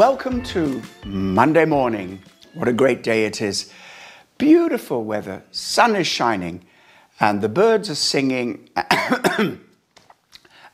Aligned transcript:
Welcome 0.00 0.42
to 0.44 0.80
Monday 1.04 1.66
morning. 1.66 2.22
What 2.54 2.68
a 2.68 2.72
great 2.72 3.02
day 3.02 3.26
it 3.26 3.42
is. 3.42 3.70
Beautiful 4.38 5.04
weather, 5.04 5.42
sun 5.50 5.94
is 5.94 6.06
shining, 6.06 6.64
and 7.20 7.42
the 7.42 7.50
birds 7.50 7.90
are 7.90 7.94
singing, 7.94 8.70
and 9.36 9.58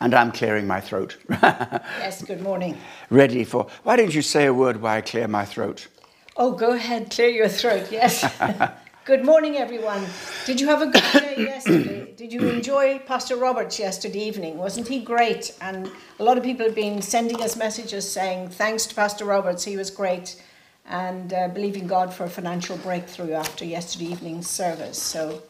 I'm 0.01 0.31
clearing 0.31 0.69
my 0.69 0.81
throat. 0.81 1.17
Yes, 1.43 2.23
good 2.23 2.41
morning. 2.41 2.79
Ready 3.11 3.43
for. 3.43 3.67
Why 3.83 3.97
don't 3.97 4.15
you 4.15 4.23
say 4.23 4.47
a 4.47 4.55
word 4.55 4.81
while 4.81 4.99
I 4.99 5.01
clear 5.01 5.27
my 5.27 5.45
throat? 5.45 5.89
Oh, 6.37 6.53
go 6.53 6.75
ahead, 6.75 7.11
clear 7.11 7.31
your 7.31 7.49
throat, 7.49 7.89
yes. 7.91 8.23
good 9.07 9.25
morning, 9.25 9.57
everyone. 9.57 10.05
Did 10.47 10.61
you 10.61 10.67
have 10.67 10.83
a 10.83 10.87
good 10.87 11.05
day 11.13 11.37
yesterday? 11.39 12.13
Did 12.17 12.33
you 12.33 12.49
enjoy 12.49 12.99
Pastor 12.99 13.37
Roberts 13.37 13.79
yesterday 13.79 14.19
evening? 14.19 14.59
Wasn't 14.59 14.89
he 14.89 15.01
great? 15.01 15.57
And 15.61 15.89
a 16.19 16.25
lot 16.25 16.37
of 16.37 16.43
people 16.43 16.67
have 16.67 16.75
been 16.75 17.01
sending 17.01 17.41
us 17.41 17.55
messages 17.57 18.11
saying, 18.11 18.49
thanks 18.49 18.85
to 18.87 18.97
Pastor 18.97 19.25
Roberts, 19.25 19.63
he 19.63 19.77
was 19.77 19.91
great, 19.91 20.43
and 20.89 21.33
uh, 21.33 21.47
believing 21.47 21.87
God 21.87 22.13
for 22.13 22.25
a 22.25 22.29
financial 22.29 22.77
breakthrough 22.79 23.33
after 23.33 23.65
yesterday 23.65 24.07
evening's 24.07 24.49
service. 24.51 25.01
So, 25.01 25.41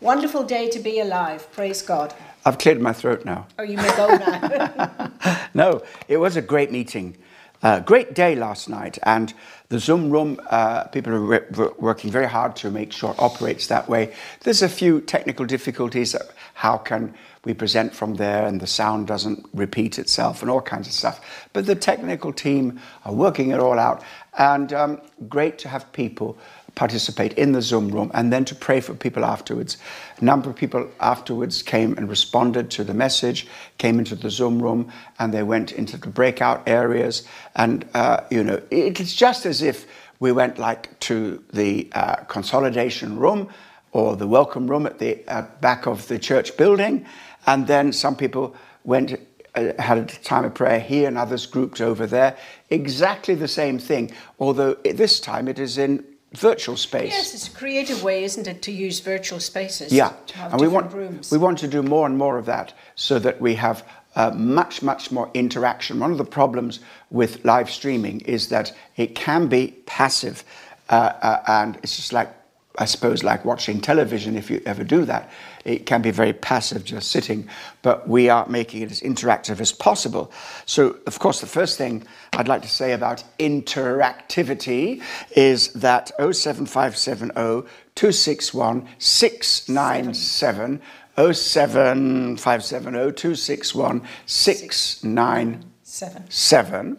wonderful 0.00 0.42
day 0.42 0.70
to 0.70 0.78
be 0.78 1.00
alive. 1.00 1.46
Praise 1.52 1.82
God. 1.82 2.14
I've 2.46 2.56
cleared 2.56 2.80
my 2.80 2.94
throat 2.94 3.26
now. 3.26 3.46
Or 3.58 3.66
you 3.66 3.76
may 3.76 3.96
go 3.96 4.16
now. 4.16 5.10
No, 5.54 5.82
it 6.08 6.16
was 6.16 6.36
a 6.36 6.42
great 6.42 6.72
meeting. 6.72 7.16
Uh, 7.64 7.80
great 7.80 8.12
day 8.14 8.34
last 8.34 8.68
night, 8.68 8.98
and 9.04 9.32
the 9.70 9.78
Zoom 9.78 10.10
room, 10.10 10.38
uh, 10.50 10.84
people 10.88 11.14
are 11.14 11.18
re- 11.18 11.70
working 11.78 12.10
very 12.10 12.28
hard 12.28 12.54
to 12.54 12.70
make 12.70 12.92
sure 12.92 13.12
it 13.12 13.18
operates 13.18 13.68
that 13.68 13.88
way. 13.88 14.12
There's 14.40 14.60
a 14.60 14.68
few 14.68 15.00
technical 15.00 15.46
difficulties. 15.46 16.14
How 16.52 16.76
can 16.76 17.14
we 17.46 17.54
present 17.54 17.94
from 17.94 18.16
there 18.16 18.44
and 18.44 18.60
the 18.60 18.66
sound 18.66 19.06
doesn't 19.06 19.46
repeat 19.54 19.98
itself 19.98 20.42
and 20.42 20.50
all 20.50 20.60
kinds 20.60 20.88
of 20.88 20.92
stuff? 20.92 21.48
But 21.54 21.64
the 21.64 21.74
technical 21.74 22.34
team 22.34 22.82
are 23.06 23.14
working 23.14 23.50
it 23.50 23.60
all 23.60 23.78
out, 23.78 24.02
and 24.36 24.70
um, 24.74 25.00
great 25.30 25.56
to 25.60 25.70
have 25.70 25.90
people 25.92 26.36
participate 26.74 27.32
in 27.34 27.52
the 27.52 27.62
Zoom 27.62 27.88
room 27.88 28.10
and 28.14 28.32
then 28.32 28.44
to 28.46 28.54
pray 28.54 28.80
for 28.80 28.94
people 28.94 29.24
afterwards. 29.24 29.76
A 30.18 30.24
number 30.24 30.50
of 30.50 30.56
people 30.56 30.90
afterwards 31.00 31.62
came 31.62 31.96
and 31.96 32.08
responded 32.08 32.70
to 32.72 32.84
the 32.84 32.94
message, 32.94 33.46
came 33.78 33.98
into 33.98 34.14
the 34.14 34.30
Zoom 34.30 34.62
room, 34.62 34.90
and 35.18 35.32
they 35.32 35.42
went 35.42 35.72
into 35.72 35.96
the 35.96 36.08
breakout 36.08 36.66
areas. 36.66 37.26
And, 37.54 37.88
uh, 37.94 38.22
you 38.30 38.42
know, 38.42 38.60
it's 38.70 39.14
just 39.14 39.46
as 39.46 39.62
if 39.62 39.86
we 40.20 40.32
went 40.32 40.58
like 40.58 40.98
to 41.00 41.42
the 41.52 41.88
uh, 41.92 42.16
consolidation 42.24 43.18
room 43.18 43.48
or 43.92 44.16
the 44.16 44.26
welcome 44.26 44.68
room 44.68 44.86
at 44.86 44.98
the 44.98 45.26
uh, 45.28 45.42
back 45.60 45.86
of 45.86 46.08
the 46.08 46.18
church 46.18 46.56
building. 46.56 47.06
And 47.46 47.66
then 47.66 47.92
some 47.92 48.16
people 48.16 48.56
went 48.84 49.14
uh, 49.54 49.72
had 49.80 49.98
a 49.98 50.04
time 50.04 50.44
of 50.44 50.54
prayer 50.54 50.80
here 50.80 51.06
and 51.06 51.16
others 51.16 51.46
grouped 51.46 51.80
over 51.80 52.06
there. 52.06 52.36
Exactly 52.70 53.36
the 53.36 53.46
same 53.46 53.78
thing, 53.78 54.10
although 54.40 54.74
this 54.74 55.20
time 55.20 55.46
it 55.46 55.60
is 55.60 55.78
in 55.78 56.04
virtual 56.36 56.76
space. 56.76 57.12
yes, 57.12 57.34
it's 57.34 57.48
a 57.48 57.50
creative 57.50 58.02
way, 58.02 58.24
isn't 58.24 58.46
it, 58.46 58.62
to 58.62 58.72
use 58.72 59.00
virtual 59.00 59.40
spaces? 59.40 59.92
Yeah, 59.92 60.12
To 60.26 60.36
have 60.36 60.52
and 60.52 60.60
we 60.60 60.68
want 60.68 60.92
rooms. 60.92 61.30
we 61.30 61.38
want 61.38 61.58
to 61.58 61.68
do 61.68 61.82
more 61.82 62.06
and 62.06 62.16
more 62.18 62.38
of 62.38 62.46
that 62.46 62.72
so 62.94 63.18
that 63.18 63.40
we 63.40 63.54
have 63.54 63.84
uh, 64.16 64.30
much 64.34 64.82
much 64.82 65.10
more 65.10 65.30
interaction. 65.34 66.00
One 66.00 66.12
of 66.12 66.18
the 66.18 66.24
problems 66.24 66.80
with 67.10 67.44
live 67.44 67.70
streaming 67.70 68.20
is 68.20 68.48
that 68.48 68.72
it 68.96 69.14
can 69.14 69.48
be 69.48 69.74
passive, 69.86 70.44
uh, 70.90 71.12
uh, 71.22 71.42
and 71.46 71.76
it's 71.82 71.96
just 71.96 72.12
like 72.12 72.28
I 72.76 72.86
suppose 72.86 73.22
like 73.22 73.44
watching 73.44 73.80
television. 73.80 74.34
If 74.36 74.50
you 74.50 74.60
ever 74.66 74.82
do 74.82 75.04
that, 75.04 75.30
it 75.64 75.86
can 75.86 76.02
be 76.02 76.10
very 76.10 76.32
passive, 76.32 76.84
just 76.84 77.12
sitting. 77.12 77.48
But 77.82 78.08
we 78.08 78.28
are 78.28 78.48
making 78.48 78.82
it 78.82 78.90
as 78.90 79.00
interactive 79.00 79.60
as 79.60 79.70
possible. 79.70 80.32
So, 80.66 80.96
of 81.06 81.20
course, 81.20 81.40
the 81.40 81.46
first 81.46 81.78
thing 81.78 82.04
I'd 82.32 82.48
like 82.48 82.62
to 82.62 82.68
say 82.68 82.90
about 82.92 83.22
interactivity 83.38 85.00
is 85.36 85.72
that 85.74 86.08
07570 86.18 87.68
261 87.94 88.88
697 88.98 90.82
07570 91.16 93.12
261 93.12 94.02
697 94.26 96.98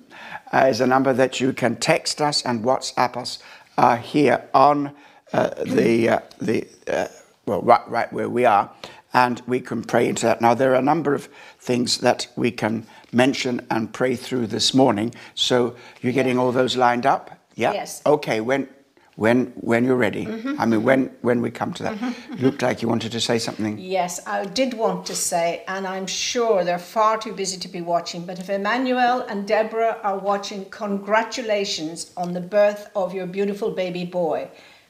uh, 0.53 0.67
is 0.69 0.79
a 0.79 0.87
number 0.87 1.11
that 1.11 1.41
you 1.41 1.51
can 1.51 1.75
text 1.75 2.21
us 2.21 2.41
and 2.45 2.63
WhatsApp 2.63 3.17
us 3.17 3.39
uh, 3.77 3.97
here 3.97 4.47
on 4.53 4.95
the 5.31 6.09
uh, 6.09 6.19
the 6.41 6.67
uh, 6.87 7.07
well 7.45 7.61
right 7.61 7.87
right 7.89 8.11
where 8.13 8.29
we 8.29 8.45
are, 8.45 8.69
and 9.13 9.41
we 9.47 9.59
can 9.59 9.83
pray 9.83 10.07
into 10.07 10.25
that. 10.25 10.41
Now 10.41 10.53
there 10.53 10.71
are 10.71 10.79
a 10.79 10.81
number 10.81 11.13
of 11.13 11.29
things 11.59 11.99
that 11.99 12.27
we 12.35 12.51
can 12.51 12.85
mention 13.11 13.65
and 13.69 13.93
pray 13.93 14.15
through 14.15 14.47
this 14.47 14.73
morning. 14.73 15.13
So 15.35 15.75
you're 16.01 16.13
getting 16.13 16.37
all 16.37 16.51
those 16.51 16.75
lined 16.75 17.05
up, 17.05 17.31
yeah? 17.55 17.73
Yes. 17.73 18.01
Okay. 18.05 18.41
When 18.41 18.67
when 19.15 19.53
when 19.55 19.85
you're 19.85 19.95
ready. 19.95 20.27
I 20.59 20.65
mean 20.65 20.83
when 20.83 21.11
when 21.21 21.41
we 21.41 21.49
come 21.49 21.73
to 21.73 21.83
that. 21.83 22.01
You 22.29 22.45
looked 22.47 22.61
like 22.61 22.81
you 22.81 22.89
wanted 22.89 23.13
to 23.13 23.21
say 23.21 23.39
something. 23.39 23.77
Yes, 23.77 24.19
I 24.27 24.45
did 24.45 24.73
want 24.73 25.05
to 25.05 25.15
say, 25.15 25.63
and 25.67 25.87
I'm 25.87 26.05
sure 26.05 26.65
they're 26.65 26.77
far 26.77 27.17
too 27.17 27.31
busy 27.33 27.57
to 27.59 27.69
be 27.69 27.81
watching, 27.81 28.25
but 28.25 28.39
if 28.39 28.49
Emmanuel 28.49 29.21
and 29.21 29.47
Deborah 29.47 29.99
are 30.03 30.17
watching, 30.17 30.65
congratulations 30.69 32.11
on 32.17 32.33
the 32.33 32.41
birth 32.41 32.89
of 32.95 33.13
your 33.13 33.25
beautiful 33.25 33.71
baby 33.71 34.05
boy. 34.05 34.49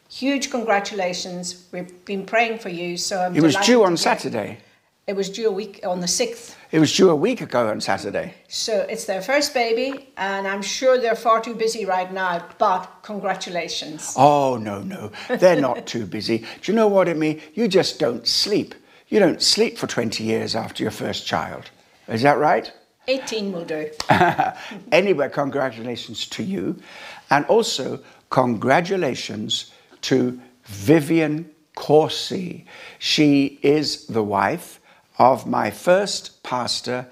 Huge 0.09 0.51
congratulations. 0.51 1.65
We've 1.71 2.05
been 2.05 2.25
praying 2.25 2.59
for 2.59 2.69
you, 2.69 2.97
so 2.97 3.21
I'm 3.21 3.35
It 3.35 3.41
was 3.41 3.55
due 3.57 3.83
on 3.83 3.97
Saturday. 3.97 4.59
It 5.07 5.15
was 5.15 5.29
due 5.29 5.47
a 5.47 5.51
week 5.51 5.81
on 5.85 5.99
the 5.99 6.07
6th. 6.07 6.55
It 6.71 6.79
was 6.79 6.95
due 6.95 7.11
a 7.11 7.15
week 7.15 7.41
ago 7.41 7.69
on 7.69 7.79
Saturday. 7.79 8.33
So 8.47 8.87
it's 8.89 9.05
their 9.05 9.21
first 9.21 9.53
baby, 9.53 10.09
and 10.17 10.47
I'm 10.47 10.63
sure 10.63 10.99
they're 10.99 11.15
far 11.15 11.41
too 11.41 11.53
busy 11.53 11.85
right 11.85 12.11
now, 12.11 12.43
but 12.57 12.87
congratulations. 13.03 14.15
Oh, 14.17 14.57
no, 14.57 14.81
no. 14.81 15.11
They're 15.27 15.61
not 15.61 15.85
too 15.85 16.07
busy. 16.07 16.39
Do 16.39 16.71
you 16.71 16.75
know 16.75 16.87
what 16.87 17.07
it 17.07 17.17
means? 17.17 17.41
You 17.53 17.67
just 17.67 17.99
don't 17.99 18.25
sleep. 18.25 18.73
You 19.09 19.19
don't 19.19 19.41
sleep 19.43 19.77
for 19.77 19.85
20 19.85 20.23
years 20.23 20.55
after 20.55 20.81
your 20.81 20.91
first 20.91 21.27
child. 21.27 21.69
Is 22.07 22.23
that 22.23 22.39
right? 22.39 22.71
18 23.07 23.51
will 23.51 23.65
do. 23.65 23.91
anyway, 24.91 25.29
congratulations 25.29 26.27
to 26.29 26.43
you. 26.43 26.81
And 27.29 27.45
also, 27.45 27.99
congratulations 28.31 29.71
to 30.05 30.39
Vivian 30.65 31.49
Corsie. 31.75 32.65
She 32.99 33.59
is 33.61 34.07
the 34.07 34.23
wife 34.23 34.79
of 35.17 35.47
my 35.47 35.71
first 35.71 36.43
pastor, 36.43 37.07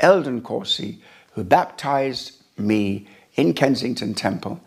Eldin 0.00 0.42
Corsie, 0.42 1.00
who 1.32 1.44
baptized 1.44 2.32
me 2.56 3.06
in 3.34 3.52
Kensington 3.52 4.14
Temple 4.14 4.60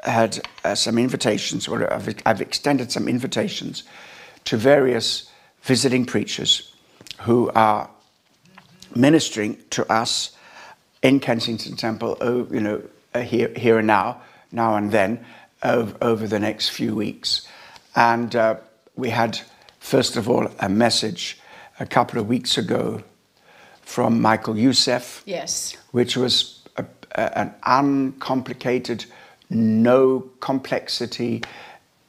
had 0.03 0.39
uh, 0.63 0.75
some 0.75 0.97
invitations, 0.97 1.67
or 1.67 1.91
I've, 1.91 2.15
I've 2.25 2.41
extended 2.41 2.91
some 2.91 3.07
invitations 3.07 3.83
to 4.45 4.57
various 4.57 5.29
visiting 5.63 6.05
preachers 6.05 6.73
who 7.21 7.49
are 7.55 7.89
ministering 8.95 9.57
to 9.71 9.91
us 9.91 10.31
in 11.01 11.19
Kensington 11.19 11.75
Temple, 11.75 12.17
oh, 12.21 12.47
you 12.51 12.59
know, 12.59 12.81
uh, 13.13 13.21
here, 13.21 13.51
here 13.55 13.77
and 13.77 13.87
now, 13.87 14.21
now 14.51 14.75
and 14.75 14.91
then, 14.91 15.25
over, 15.63 15.95
over 16.01 16.27
the 16.27 16.39
next 16.39 16.69
few 16.69 16.95
weeks. 16.95 17.47
And 17.95 18.35
uh, 18.35 18.57
we 18.95 19.09
had, 19.09 19.39
first 19.79 20.15
of 20.15 20.29
all, 20.29 20.47
a 20.59 20.69
message 20.69 21.39
a 21.79 21.85
couple 21.85 22.19
of 22.19 22.27
weeks 22.27 22.57
ago 22.57 23.03
from 23.81 24.21
Michael 24.21 24.57
Youssef 24.57 25.23
Yes. 25.25 25.75
which 25.91 26.17
was 26.17 26.63
a, 26.77 26.85
a- 27.13 27.37
an 27.39 27.53
uncomplicated, 27.63 29.05
no 29.49 30.29
complexity 30.39 31.43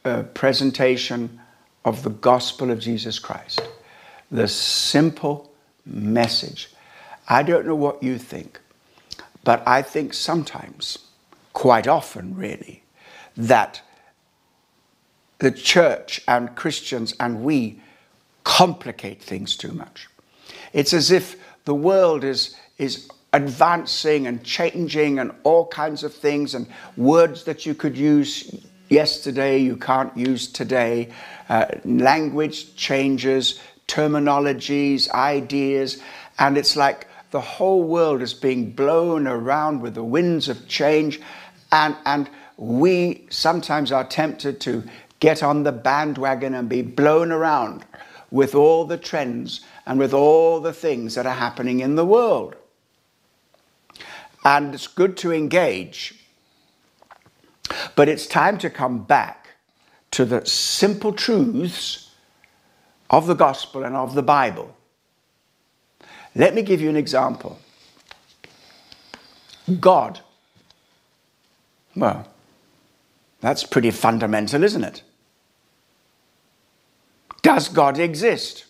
uh, 0.05 0.23
presentation 0.35 1.41
of 1.85 2.03
the 2.03 2.11
gospel 2.11 2.71
of 2.71 2.81
Jesus 2.81 3.19
Christ. 3.19 3.61
The 4.31 4.49
simple 4.49 5.53
message. 5.87 6.71
I 7.29 7.43
don't 7.43 7.67
know 7.67 7.75
what 7.75 8.03
you 8.03 8.19
think, 8.19 8.61
but 9.45 9.63
I 9.67 9.83
think 9.83 10.15
sometimes 10.15 10.99
quite 11.53 11.87
often, 11.87 12.35
really, 12.35 12.83
that 13.37 13.83
the 15.39 15.51
church 15.51 16.21
and 16.27 16.55
Christians 16.57 17.15
and 17.21 17.43
we 17.43 17.81
complicate 18.45 19.23
things 19.23 19.57
too 19.57 19.73
much. 19.73 20.09
It's 20.73 20.93
as 20.93 21.11
if 21.11 21.37
the 21.65 21.75
world 21.75 22.25
is, 22.25 22.57
is 22.79 23.09
advancing 23.33 24.27
and 24.27 24.43
changing 24.43 25.19
and 25.19 25.33
all 25.45 25.67
kinds 25.67 26.03
of 26.03 26.15
things 26.15 26.55
and 26.55 26.67
words 26.97 27.45
that 27.45 27.67
you 27.67 27.75
could 27.75 27.97
use 27.97 28.65
yesterday 28.89 29.59
you 29.59 29.77
can't 29.77 30.17
use 30.17 30.49
today. 30.49 31.09
Uh, 31.49 31.67
language 31.85 32.75
changes, 32.77 33.61
terminologies, 33.87 35.09
ideas, 35.11 36.03
and 36.39 36.57
it's 36.57 36.77
like 36.77 37.07
the 37.31 37.41
whole 37.41 37.83
world 37.83 38.23
is 38.23 38.35
being 38.35 38.71
blown 38.73 39.27
around 39.27 39.81
with 39.81 39.95
the 39.95 40.05
winds 40.05 40.49
of 40.49 40.67
change, 40.69 41.21
and, 41.73 41.97
and 42.07 42.31
we 42.57 43.27
sometimes 43.31 43.93
are 43.93 44.05
tempted 44.05 44.61
to 44.63 44.83
get 45.21 45.43
on 45.43 45.63
the 45.63 45.73
bandwagon 45.73 46.55
and 46.55 46.69
be 46.69 46.83
blown 46.83 47.33
around 47.33 47.85
with 48.31 48.55
all 48.55 48.85
the 48.85 48.97
trends 48.97 49.61
and 49.87 49.99
with 49.99 50.15
all 50.15 50.61
the 50.61 50.73
things 50.73 51.15
that 51.15 51.27
are 51.27 51.35
happening 51.35 51.81
in 51.81 51.97
the 51.97 52.07
world. 52.07 52.55
And 54.45 54.75
it's 54.75 54.87
good 54.87 55.17
to 55.19 55.33
engage, 55.33 56.15
but 57.97 58.09
it's 58.09 58.27
time 58.27 58.59
to 58.59 58.71
come 58.71 59.05
back 59.05 59.49
to 60.13 60.25
the 60.25 60.45
simple 60.47 61.13
truths 61.13 62.11
of 63.11 63.27
the 63.27 63.35
gospel 63.35 63.85
and 63.85 63.95
of 63.95 64.15
the 64.15 64.23
Bible. 64.23 64.75
Let 66.35 66.55
me 66.55 66.63
give 66.63 66.81
you 66.81 66.89
an 66.89 66.97
example. 66.97 67.59
God. 69.81 70.21
Well, 71.95 72.29
that's 73.41 73.65
pretty 73.65 73.91
fundamental, 73.91 74.63
isn't 74.63 74.85
it? 74.85 75.03
Does 77.43 77.69
God 77.69 77.99
exist? 77.99 78.67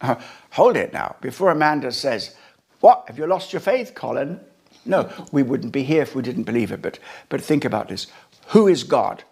Uh, 0.00 0.16
hold 0.50 0.76
it 0.76 0.92
now. 0.92 1.16
Before 1.20 1.50
Amanda 1.50 1.92
says, 1.92 2.34
What? 2.80 3.04
Have 3.06 3.18
you 3.18 3.26
lost 3.26 3.52
your 3.52 3.60
faith, 3.60 3.94
Colin? 3.94 4.40
No, 4.86 5.10
we 5.32 5.42
wouldn't 5.42 5.72
be 5.72 5.82
here 5.82 6.02
if 6.02 6.14
we 6.14 6.22
didn't 6.22 6.44
believe 6.44 6.70
it. 6.70 6.82
But, 6.82 6.98
but 7.28 7.40
think 7.40 7.64
about 7.64 7.88
this. 7.88 8.06
Who 8.48 8.68
is 8.68 8.84
God? 8.84 9.24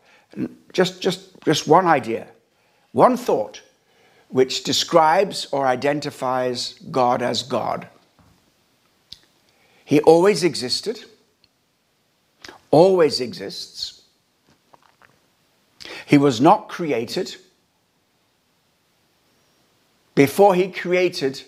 Just, 0.73 1.03
just, 1.03 1.41
just 1.45 1.69
one 1.69 1.87
idea, 1.87 2.27
one 2.93 3.17
thought, 3.17 3.61
which 4.29 4.65
describes 4.65 5.47
or 5.53 5.67
identifies 5.67 6.75
God 6.91 7.21
as 7.21 7.43
God. 7.43 7.87
He 9.85 10.01
always 10.01 10.43
existed, 10.43 11.05
always 12.71 13.21
exists. 13.21 14.03
He 16.07 16.17
was 16.17 16.41
not 16.41 16.69
created. 16.69 17.37
Before 20.15 20.55
he 20.55 20.69
created 20.69 21.43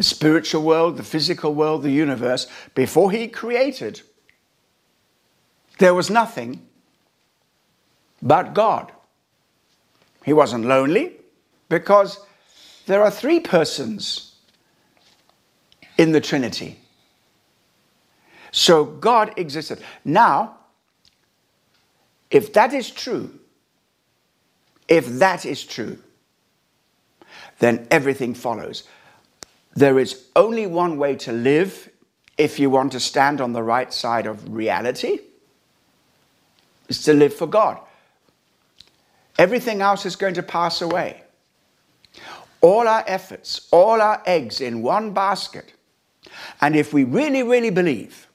the 0.00 0.04
spiritual 0.04 0.62
world, 0.62 0.96
the 0.96 1.02
physical 1.02 1.52
world, 1.52 1.82
the 1.82 1.90
universe, 1.90 2.46
before 2.74 3.10
he 3.10 3.28
created, 3.28 4.00
there 5.76 5.92
was 5.92 6.08
nothing 6.08 6.66
but 8.22 8.54
God. 8.54 8.90
He 10.24 10.32
wasn't 10.32 10.64
lonely 10.64 11.16
because 11.68 12.18
there 12.86 13.02
are 13.02 13.10
three 13.10 13.40
persons 13.40 14.36
in 15.98 16.12
the 16.12 16.20
Trinity. 16.22 16.78
So 18.52 18.86
God 18.86 19.34
existed. 19.36 19.80
Now, 20.02 20.60
if 22.30 22.54
that 22.54 22.72
is 22.72 22.90
true, 22.90 23.38
if 24.88 25.06
that 25.18 25.44
is 25.44 25.62
true, 25.62 25.98
then 27.58 27.86
everything 27.90 28.32
follows. 28.32 28.84
There 29.74 29.98
is 29.98 30.26
only 30.34 30.66
one 30.66 30.98
way 30.98 31.16
to 31.16 31.32
live 31.32 31.88
if 32.36 32.58
you 32.58 32.70
want 32.70 32.92
to 32.92 33.00
stand 33.00 33.40
on 33.40 33.52
the 33.52 33.62
right 33.62 33.92
side 33.92 34.26
of 34.26 34.52
reality 34.52 35.20
is 36.88 37.02
to 37.04 37.12
live 37.12 37.34
for 37.34 37.46
God. 37.46 37.78
Everything 39.38 39.80
else 39.80 40.04
is 40.04 40.16
going 40.16 40.34
to 40.34 40.42
pass 40.42 40.82
away. 40.82 41.22
All 42.60 42.86
our 42.86 43.04
efforts, 43.06 43.68
all 43.70 44.02
our 44.02 44.22
eggs 44.26 44.60
in 44.60 44.82
one 44.82 45.12
basket. 45.12 45.72
And 46.60 46.76
if 46.76 46.92
we 46.92 47.04
really, 47.04 47.42
really 47.42 47.70
believe, 47.70 48.26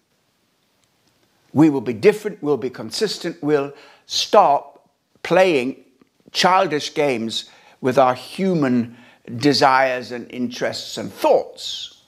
we 1.54 1.70
will 1.70 1.82
be 1.82 1.94
different, 1.94 2.42
we'll 2.42 2.58
be 2.58 2.70
consistent, 2.70 3.42
we'll 3.44 3.74
stop 4.08 4.90
playing 5.22 5.84
childish 6.32 6.94
games 6.94 7.50
with 7.82 7.98
our 7.98 8.16
human 8.16 8.98
desires 9.38 10.12
and 10.12 10.30
interests 10.32 10.98
and 10.98 11.12
thoughts. 11.12 12.04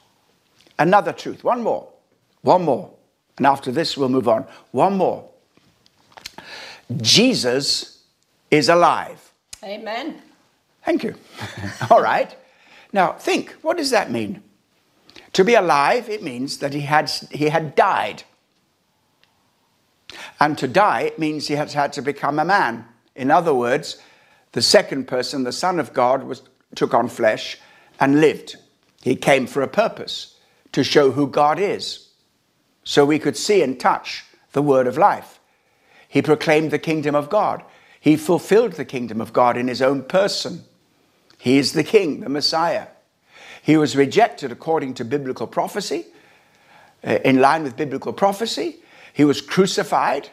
Another 0.80 1.12
truth, 1.12 1.44
one 1.44 1.62
more, 1.62 1.88
one 2.42 2.64
more. 2.64 2.92
And 3.38 3.46
after 3.46 3.72
this, 3.72 3.98
we'll 3.98 4.10
move 4.10 4.28
on. 4.28 4.46
One 4.72 4.98
more. 4.98 5.30
Jesus 7.02 8.04
is 8.50 8.70
alive. 8.70 9.32
Amen. 9.64 10.22
Thank 10.84 11.04
you. 11.04 11.16
All 11.90 12.02
right. 12.02 12.36
Now, 12.94 13.14
think 13.14 13.52
what 13.62 13.78
does 13.78 13.92
that 13.92 14.12
mean? 14.12 14.42
To 15.34 15.44
be 15.44 15.56
alive, 15.56 16.10
it 16.10 16.24
means 16.24 16.60
that 16.60 16.74
he 16.74 16.82
had, 16.82 17.10
he 17.32 17.50
had 17.50 17.76
died. 17.76 18.24
And 20.40 20.58
to 20.58 20.68
die, 20.68 21.02
it 21.02 21.20
means 21.20 21.48
he 21.48 21.56
has 21.56 21.74
had 21.74 21.94
to 21.94 22.02
become 22.02 22.40
a 22.40 22.46
man. 22.46 22.86
In 23.16 23.30
other 23.30 23.54
words, 23.54 23.98
the 24.54 24.62
second 24.62 25.08
person, 25.08 25.44
the 25.44 25.52
Son 25.52 25.80
of 25.80 25.94
God, 25.94 26.24
was 26.24 26.42
took 26.76 26.94
on 26.94 27.08
flesh 27.08 27.58
and 28.00 28.22
lived. 28.22 28.58
He 29.02 29.16
came 29.16 29.48
for 29.48 29.62
a 29.62 29.68
purpose 29.68 30.36
to 30.72 30.84
show 30.84 31.12
who 31.12 31.28
God 31.28 31.60
is, 31.60 32.10
so 32.84 33.06
we 33.06 33.20
could 33.20 33.38
see 33.38 33.62
and 33.62 33.80
touch 33.80 34.26
the 34.52 34.62
word 34.62 34.88
of 34.88 34.98
life. 34.98 35.40
He 36.08 36.22
proclaimed 36.22 36.72
the 36.72 36.80
kingdom 36.80 37.16
of 37.16 37.30
God. 37.30 37.64
He 38.00 38.16
fulfilled 38.16 38.74
the 38.74 38.86
kingdom 38.86 39.20
of 39.20 39.34
God 39.34 39.58
in 39.58 39.68
his 39.68 39.82
own 39.82 40.04
person. 40.04 40.64
He 41.38 41.58
is 41.58 41.74
the 41.74 41.84
king, 41.84 42.22
the 42.22 42.30
Messiah. 42.30 42.88
He 43.62 43.78
was 43.78 43.96
rejected 43.96 44.52
according 44.52 44.94
to 44.96 45.06
biblical 45.06 45.48
prophecy, 45.48 46.06
uh, 47.06 47.20
in 47.26 47.40
line 47.42 47.64
with 47.64 47.76
biblical 47.76 48.14
prophecy. 48.14 48.78
He 49.14 49.26
was 49.26 49.42
crucified. 49.42 50.30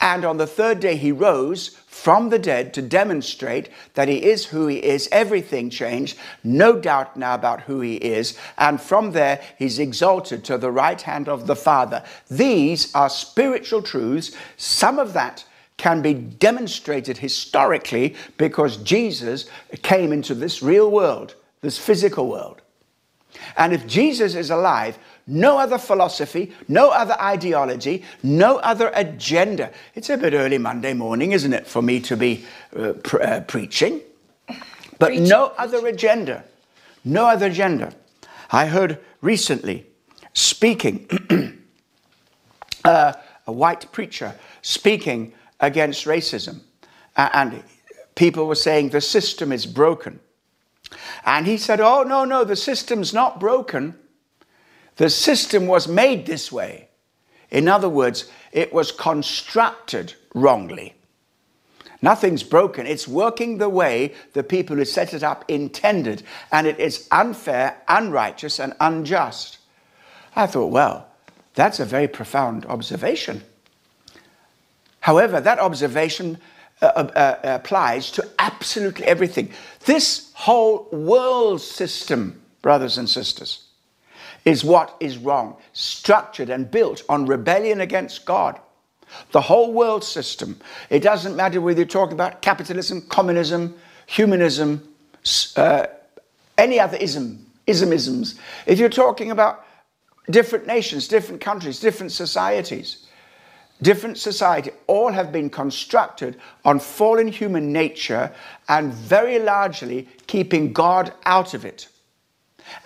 And 0.00 0.24
on 0.24 0.36
the 0.36 0.46
third 0.46 0.80
day, 0.80 0.96
he 0.96 1.10
rose 1.10 1.76
from 1.86 2.28
the 2.28 2.38
dead 2.38 2.72
to 2.74 2.82
demonstrate 2.82 3.68
that 3.94 4.08
he 4.08 4.24
is 4.24 4.46
who 4.46 4.68
he 4.68 4.76
is. 4.76 5.08
Everything 5.10 5.70
changed. 5.70 6.16
No 6.44 6.78
doubt 6.78 7.16
now 7.16 7.34
about 7.34 7.62
who 7.62 7.80
he 7.80 7.96
is. 7.96 8.38
And 8.56 8.80
from 8.80 9.10
there, 9.10 9.40
he's 9.58 9.80
exalted 9.80 10.44
to 10.44 10.58
the 10.58 10.70
right 10.70 11.00
hand 11.00 11.28
of 11.28 11.48
the 11.48 11.56
Father. 11.56 12.04
These 12.30 12.94
are 12.94 13.10
spiritual 13.10 13.82
truths. 13.82 14.30
Some 14.56 15.00
of 15.00 15.12
that 15.14 15.44
can 15.76 16.00
be 16.00 16.14
demonstrated 16.14 17.18
historically 17.18 18.14
because 18.36 18.76
Jesus 18.78 19.46
came 19.82 20.12
into 20.12 20.34
this 20.34 20.62
real 20.62 20.90
world, 20.90 21.34
this 21.60 21.78
physical 21.78 22.28
world. 22.28 22.62
And 23.56 23.72
if 23.72 23.86
Jesus 23.86 24.34
is 24.34 24.50
alive, 24.50 24.98
no 25.28 25.58
other 25.58 25.78
philosophy, 25.78 26.52
no 26.68 26.90
other 26.90 27.14
ideology, 27.20 28.02
no 28.22 28.56
other 28.58 28.90
agenda. 28.94 29.70
It's 29.94 30.08
a 30.10 30.16
bit 30.16 30.32
early 30.32 30.58
Monday 30.58 30.94
morning, 30.94 31.32
isn't 31.32 31.52
it, 31.52 31.66
for 31.66 31.82
me 31.82 32.00
to 32.00 32.16
be 32.16 32.44
uh, 32.74 32.94
pr- 33.04 33.22
uh, 33.22 33.40
preaching? 33.42 34.00
But 34.98 35.08
Preaching. 35.08 35.28
no 35.28 35.52
other 35.58 35.86
agenda. 35.86 36.44
No 37.04 37.26
other 37.26 37.46
agenda. 37.46 37.92
I 38.50 38.66
heard 38.66 38.98
recently 39.20 39.86
speaking, 40.32 41.06
uh, 42.84 43.12
a 43.46 43.52
white 43.52 43.92
preacher 43.92 44.34
speaking 44.62 45.34
against 45.60 46.06
racism. 46.06 46.60
And 47.16 47.62
people 48.14 48.46
were 48.46 48.54
saying 48.54 48.90
the 48.90 49.00
system 49.00 49.52
is 49.52 49.66
broken. 49.66 50.20
And 51.24 51.46
he 51.46 51.58
said, 51.58 51.80
Oh, 51.80 52.02
no, 52.02 52.24
no, 52.24 52.44
the 52.44 52.56
system's 52.56 53.12
not 53.12 53.38
broken. 53.38 53.94
The 54.98 55.08
system 55.10 55.66
was 55.66 55.88
made 55.88 56.26
this 56.26 56.52
way. 56.52 56.88
In 57.50 57.68
other 57.68 57.88
words, 57.88 58.30
it 58.52 58.72
was 58.72 58.92
constructed 58.92 60.14
wrongly. 60.34 60.94
Nothing's 62.02 62.42
broken. 62.42 62.86
It's 62.86 63.08
working 63.08 63.58
the 63.58 63.68
way 63.68 64.14
the 64.32 64.42
people 64.42 64.76
who 64.76 64.84
set 64.84 65.14
it 65.14 65.22
up 65.22 65.44
intended, 65.48 66.24
and 66.52 66.66
it 66.66 66.78
is 66.78 67.08
unfair, 67.10 67.80
unrighteous, 67.88 68.58
and 68.60 68.74
unjust. 68.80 69.58
I 70.36 70.46
thought, 70.46 70.70
well, 70.70 71.06
that's 71.54 71.80
a 71.80 71.84
very 71.84 72.08
profound 72.08 72.66
observation. 72.66 73.42
However, 75.00 75.40
that 75.40 75.58
observation 75.60 76.38
uh, 76.82 76.86
uh, 76.86 77.00
uh, 77.14 77.38
applies 77.44 78.10
to 78.12 78.28
absolutely 78.38 79.06
everything. 79.06 79.50
This 79.84 80.32
whole 80.34 80.88
world 80.90 81.60
system, 81.60 82.42
brothers 82.62 82.98
and 82.98 83.08
sisters, 83.08 83.67
is 84.48 84.64
what 84.64 84.96
is 84.98 85.18
wrong, 85.18 85.56
structured 85.74 86.48
and 86.48 86.70
built 86.70 87.02
on 87.10 87.26
rebellion 87.26 87.82
against 87.82 88.24
God. 88.24 88.58
The 89.32 89.42
whole 89.42 89.74
world 89.74 90.02
system. 90.02 90.58
It 90.88 91.00
doesn't 91.00 91.36
matter 91.36 91.60
whether 91.60 91.80
you're 91.80 91.86
talking 91.86 92.14
about 92.14 92.40
capitalism, 92.40 93.02
communism, 93.02 93.74
humanism, 94.06 94.88
uh, 95.56 95.86
any 96.56 96.80
other 96.80 96.96
ism, 96.96 97.44
ismisms. 97.66 98.38
If 98.64 98.78
you're 98.78 98.88
talking 98.88 99.30
about 99.30 99.66
different 100.30 100.66
nations, 100.66 101.08
different 101.08 101.42
countries, 101.42 101.78
different 101.78 102.12
societies, 102.12 103.06
different 103.82 104.16
society, 104.16 104.70
all 104.86 105.12
have 105.12 105.30
been 105.30 105.50
constructed 105.50 106.40
on 106.64 106.80
fallen 106.80 107.28
human 107.28 107.70
nature 107.70 108.32
and 108.70 108.94
very 108.94 109.40
largely 109.40 110.08
keeping 110.26 110.72
God 110.72 111.12
out 111.26 111.52
of 111.52 111.66
it. 111.66 111.88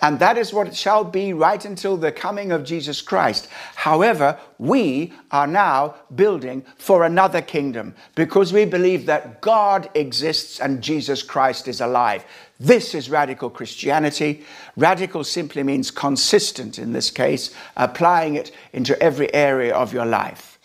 And 0.01 0.19
that 0.19 0.37
is 0.37 0.53
what 0.53 0.67
it 0.67 0.75
shall 0.75 1.03
be 1.03 1.33
right 1.33 1.63
until 1.63 1.97
the 1.97 2.11
coming 2.11 2.51
of 2.51 2.63
Jesus 2.63 3.01
Christ. 3.01 3.47
However, 3.75 4.37
we 4.57 5.13
are 5.31 5.47
now 5.47 5.95
building 6.15 6.65
for 6.77 7.03
another 7.03 7.41
kingdom 7.41 7.95
because 8.15 8.53
we 8.53 8.65
believe 8.65 9.05
that 9.05 9.41
God 9.41 9.89
exists 9.95 10.59
and 10.59 10.81
Jesus 10.81 11.23
Christ 11.23 11.67
is 11.67 11.81
alive. 11.81 12.25
This 12.59 12.95
is 12.95 13.09
radical 13.09 13.49
Christianity. 13.49 14.45
Radical 14.77 15.23
simply 15.23 15.63
means 15.63 15.91
consistent 15.91 16.79
in 16.79 16.93
this 16.93 17.11
case, 17.11 17.53
applying 17.75 18.35
it 18.35 18.51
into 18.71 18.97
every 19.01 19.33
area 19.33 19.73
of 19.73 19.93
your 19.93 20.05
life. 20.05 20.59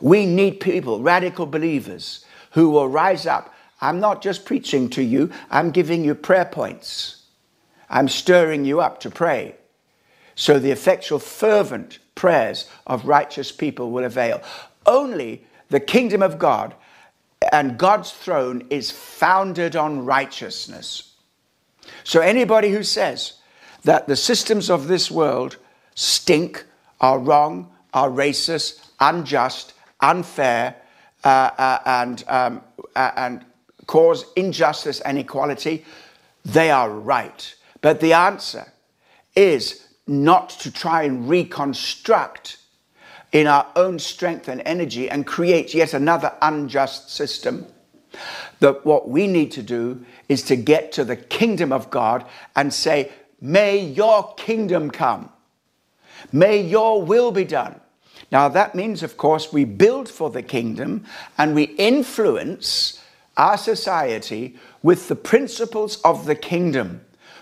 We 0.00 0.26
need 0.26 0.60
people, 0.60 1.00
radical 1.00 1.46
believers, 1.46 2.24
who 2.52 2.70
will 2.70 2.88
rise 2.88 3.26
up. 3.26 3.54
I'm 3.80 4.00
not 4.00 4.22
just 4.22 4.44
preaching 4.44 4.90
to 4.90 5.02
you, 5.02 5.30
I'm 5.50 5.70
giving 5.70 6.04
you 6.04 6.14
prayer 6.14 6.44
points. 6.44 7.19
I'm 7.90 8.08
stirring 8.08 8.64
you 8.64 8.80
up 8.80 9.00
to 9.00 9.10
pray. 9.10 9.56
So 10.34 10.58
the 10.58 10.70
effectual, 10.70 11.18
fervent 11.18 11.98
prayers 12.14 12.70
of 12.86 13.04
righteous 13.04 13.52
people 13.52 13.90
will 13.90 14.04
avail. 14.04 14.42
Only 14.86 15.44
the 15.68 15.80
kingdom 15.80 16.22
of 16.22 16.38
God 16.38 16.74
and 17.52 17.78
God's 17.78 18.12
throne 18.12 18.66
is 18.70 18.90
founded 18.90 19.76
on 19.76 20.04
righteousness. 20.04 21.14
So 22.04 22.20
anybody 22.20 22.70
who 22.70 22.82
says 22.82 23.34
that 23.84 24.06
the 24.06 24.16
systems 24.16 24.70
of 24.70 24.88
this 24.88 25.10
world 25.10 25.56
stink, 25.94 26.64
are 27.00 27.18
wrong, 27.18 27.72
are 27.94 28.10
racist, 28.10 28.86
unjust, 29.00 29.72
unfair, 30.00 30.76
uh, 31.24 31.50
uh, 31.56 31.78
and, 31.86 32.24
um, 32.28 32.60
uh, 32.94 33.10
and 33.16 33.44
cause 33.86 34.24
injustice 34.36 35.00
and 35.00 35.18
inequality, 35.18 35.84
they 36.44 36.70
are 36.70 36.90
right. 36.90 37.54
But 37.80 38.00
the 38.00 38.12
answer 38.12 38.72
is 39.34 39.86
not 40.06 40.50
to 40.50 40.70
try 40.70 41.04
and 41.04 41.28
reconstruct 41.28 42.58
in 43.32 43.46
our 43.46 43.66
own 43.76 43.98
strength 43.98 44.48
and 44.48 44.60
energy 44.64 45.08
and 45.08 45.26
create 45.26 45.72
yet 45.72 45.94
another 45.94 46.34
unjust 46.42 47.10
system. 47.10 47.66
That 48.58 48.84
what 48.84 49.08
we 49.08 49.26
need 49.26 49.52
to 49.52 49.62
do 49.62 50.04
is 50.28 50.42
to 50.44 50.56
get 50.56 50.92
to 50.92 51.04
the 51.04 51.16
kingdom 51.16 51.72
of 51.72 51.90
God 51.90 52.26
and 52.56 52.74
say, 52.74 53.12
May 53.40 53.78
your 53.78 54.34
kingdom 54.34 54.90
come. 54.90 55.30
May 56.32 56.60
your 56.60 57.02
will 57.02 57.30
be 57.30 57.44
done. 57.44 57.80
Now, 58.30 58.48
that 58.48 58.74
means, 58.74 59.02
of 59.02 59.16
course, 59.16 59.52
we 59.52 59.64
build 59.64 60.08
for 60.08 60.30
the 60.30 60.42
kingdom 60.42 61.04
and 61.38 61.54
we 61.54 61.64
influence 61.64 63.02
our 63.36 63.56
society 63.56 64.56
with 64.82 65.08
the 65.08 65.16
principles 65.16 66.00
of 66.02 66.26
the 66.26 66.34
kingdom. 66.34 67.00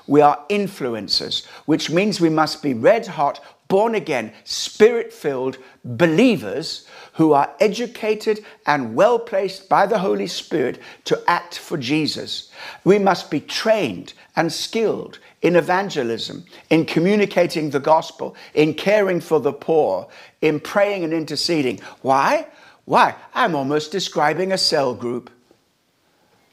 We 0.08 0.22
are 0.22 0.44
influencers, 0.48 1.46
which 1.66 1.90
means 1.90 2.20
we 2.20 2.30
must 2.30 2.62
be 2.62 2.74
red 2.74 3.06
hot, 3.06 3.40
born 3.68 3.94
again, 3.94 4.32
spirit 4.44 5.12
filled 5.12 5.58
believers 5.84 6.86
who 7.12 7.34
are 7.34 7.54
educated 7.60 8.42
and 8.66 8.94
well 8.94 9.18
placed 9.18 9.68
by 9.68 9.86
the 9.86 9.98
Holy 9.98 10.26
Spirit 10.26 10.80
to 11.04 11.22
act 11.28 11.58
for 11.58 11.76
Jesus. 11.76 12.50
We 12.84 12.98
must 12.98 13.30
be 13.30 13.40
trained 13.40 14.14
and 14.34 14.50
skilled 14.50 15.18
in 15.42 15.56
evangelism, 15.56 16.44
in 16.70 16.86
communicating 16.86 17.70
the 17.70 17.80
gospel, 17.80 18.34
in 18.54 18.72
caring 18.72 19.20
for 19.20 19.40
the 19.40 19.52
poor, 19.52 20.08
in 20.40 20.58
praying 20.58 21.04
and 21.04 21.12
interceding. 21.12 21.80
Why? 22.00 22.46
Why? 22.86 23.14
I'm 23.34 23.54
almost 23.54 23.92
describing 23.92 24.52
a 24.52 24.58
cell 24.58 24.94
group. 24.94 25.30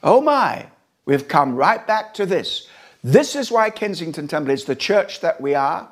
Oh 0.03 0.19
my, 0.19 0.67
we've 1.05 1.29
come 1.29 1.55
right 1.55 1.87
back 1.87 2.13
to 2.15 2.25
this. 2.25 2.67
This 3.05 3.35
is 3.35 3.51
why 3.51 3.69
Kensington 3.69 4.27
Temple 4.27 4.51
is 4.51 4.65
the 4.65 4.75
church 4.75 5.21
that 5.21 5.39
we 5.39 5.53
are. 5.53 5.87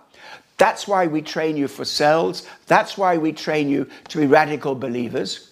That's 0.58 0.88
why 0.88 1.05
we 1.05 1.22
train 1.22 1.55
you 1.55 1.67
for 1.67 1.86
cells. 1.86 2.48
That's 2.65 2.98
why 2.98 3.20
we 3.20 3.34
train 3.34 3.70
you 3.70 3.88
to 4.08 4.17
be 4.17 4.25
radical 4.25 4.74
believers, 4.74 5.51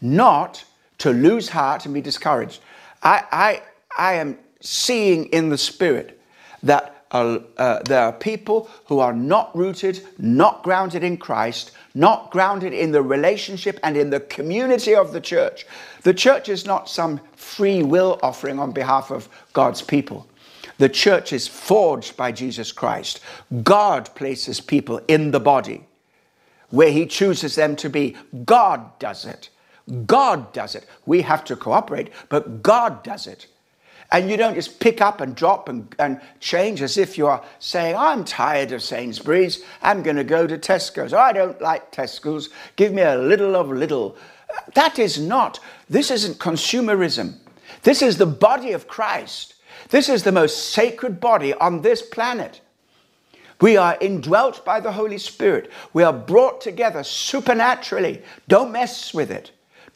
not 0.00 0.64
to 0.98 1.10
lose 1.12 1.48
heart 1.48 1.84
and 1.84 1.94
be 1.94 2.00
discouraged. 2.00 2.60
I, 3.04 3.22
I, 3.30 3.62
I 3.96 4.14
am 4.14 4.36
seeing 4.60 5.26
in 5.26 5.48
the 5.48 5.58
spirit 5.58 6.20
that 6.64 7.04
uh, 7.12 7.38
uh, 7.56 7.84
there 7.84 8.02
are 8.02 8.12
people 8.12 8.68
who 8.86 8.98
are 8.98 9.12
not 9.12 9.56
rooted, 9.56 10.04
not 10.18 10.64
grounded 10.64 11.04
in 11.04 11.18
Christ, 11.18 11.70
not 11.94 12.32
grounded 12.32 12.72
in 12.72 12.90
the 12.90 13.02
relationship 13.02 13.78
and 13.84 13.96
in 13.96 14.10
the 14.10 14.18
community 14.18 14.96
of 14.96 15.12
the 15.12 15.20
church. 15.20 15.66
The 16.02 16.14
church 16.14 16.48
is 16.48 16.66
not 16.66 16.90
some 16.90 17.20
free 17.36 17.84
will 17.84 18.18
offering 18.24 18.58
on 18.58 18.72
behalf 18.72 19.12
of 19.12 19.28
God's 19.52 19.82
people. 19.82 20.26
The 20.80 20.88
church 20.88 21.34
is 21.34 21.46
forged 21.46 22.16
by 22.16 22.32
Jesus 22.32 22.72
Christ. 22.72 23.20
God 23.62 24.14
places 24.14 24.62
people 24.62 24.98
in 25.08 25.30
the 25.30 25.38
body 25.38 25.86
where 26.70 26.90
He 26.90 27.04
chooses 27.04 27.54
them 27.54 27.76
to 27.76 27.90
be. 27.90 28.16
God 28.46 28.98
does 28.98 29.26
it. 29.26 29.50
God 30.06 30.54
does 30.54 30.74
it. 30.74 30.86
We 31.04 31.20
have 31.20 31.44
to 31.44 31.56
cooperate, 31.56 32.08
but 32.30 32.62
God 32.62 33.02
does 33.02 33.26
it. 33.26 33.46
And 34.10 34.30
you 34.30 34.38
don't 34.38 34.54
just 34.54 34.80
pick 34.80 35.02
up 35.02 35.20
and 35.20 35.36
drop 35.36 35.68
and, 35.68 35.94
and 35.98 36.18
change 36.40 36.80
as 36.80 36.96
if 36.96 37.18
you're 37.18 37.44
saying, 37.58 37.94
I'm 37.94 38.24
tired 38.24 38.72
of 38.72 38.82
Sainsbury's. 38.82 39.62
I'm 39.82 40.02
going 40.02 40.16
to 40.16 40.24
go 40.24 40.46
to 40.46 40.56
Tesco's. 40.56 41.12
I 41.12 41.34
don't 41.34 41.60
like 41.60 41.92
Tesco's. 41.92 42.48
Give 42.76 42.94
me 42.94 43.02
a 43.02 43.18
little 43.18 43.54
of 43.54 43.66
Lidl. 43.66 44.16
That 44.72 44.98
is 44.98 45.20
not, 45.20 45.60
this 45.90 46.10
isn't 46.10 46.38
consumerism. 46.38 47.34
This 47.82 48.00
is 48.00 48.16
the 48.16 48.24
body 48.24 48.72
of 48.72 48.88
Christ. 48.88 49.56
This 49.90 50.08
is 50.08 50.22
the 50.22 50.32
most 50.32 50.70
sacred 50.70 51.20
body 51.20 51.52
on 51.54 51.82
this 51.82 52.00
planet. 52.02 52.60
We 53.60 53.76
are 53.76 53.98
indwelt 54.00 54.64
by 54.64 54.80
the 54.80 54.92
Holy 54.92 55.18
Spirit. 55.18 55.70
We 55.92 56.02
are 56.02 56.12
brought 56.12 56.60
together 56.60 57.02
supernaturally. 57.02 58.22
Don't 58.48 58.72
mess 58.72 59.12
with 59.12 59.30
it. 59.30 59.50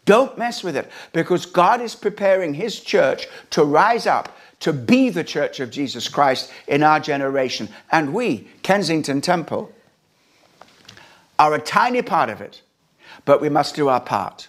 Don't 0.05 0.37
mess 0.37 0.63
with 0.63 0.77
it 0.77 0.91
because 1.13 1.47
God 1.47 1.81
is 1.81 1.95
preparing 1.95 2.55
His 2.55 2.81
church 2.81 3.27
to 3.51 3.65
rise 3.65 4.07
up 4.07 4.37
to 4.61 4.73
be 4.73 5.09
the 5.11 5.25
church 5.25 5.61
of 5.61 5.71
Jesus 5.71 6.09
Christ 6.09 6.51
in 6.69 6.83
our 6.83 7.01
generation. 7.01 7.69
And 7.91 8.13
we, 8.13 8.49
Kensington 8.63 9.21
Temple, 9.21 9.73
are 11.39 11.55
a 11.55 11.61
tiny 11.61 12.03
part 12.03 12.31
of 12.31 12.41
it, 12.41 12.63
but 13.25 13.41
we 13.41 13.49
must 13.49 13.75
do 13.75 13.89
our 13.89 14.01
part. 14.01 14.49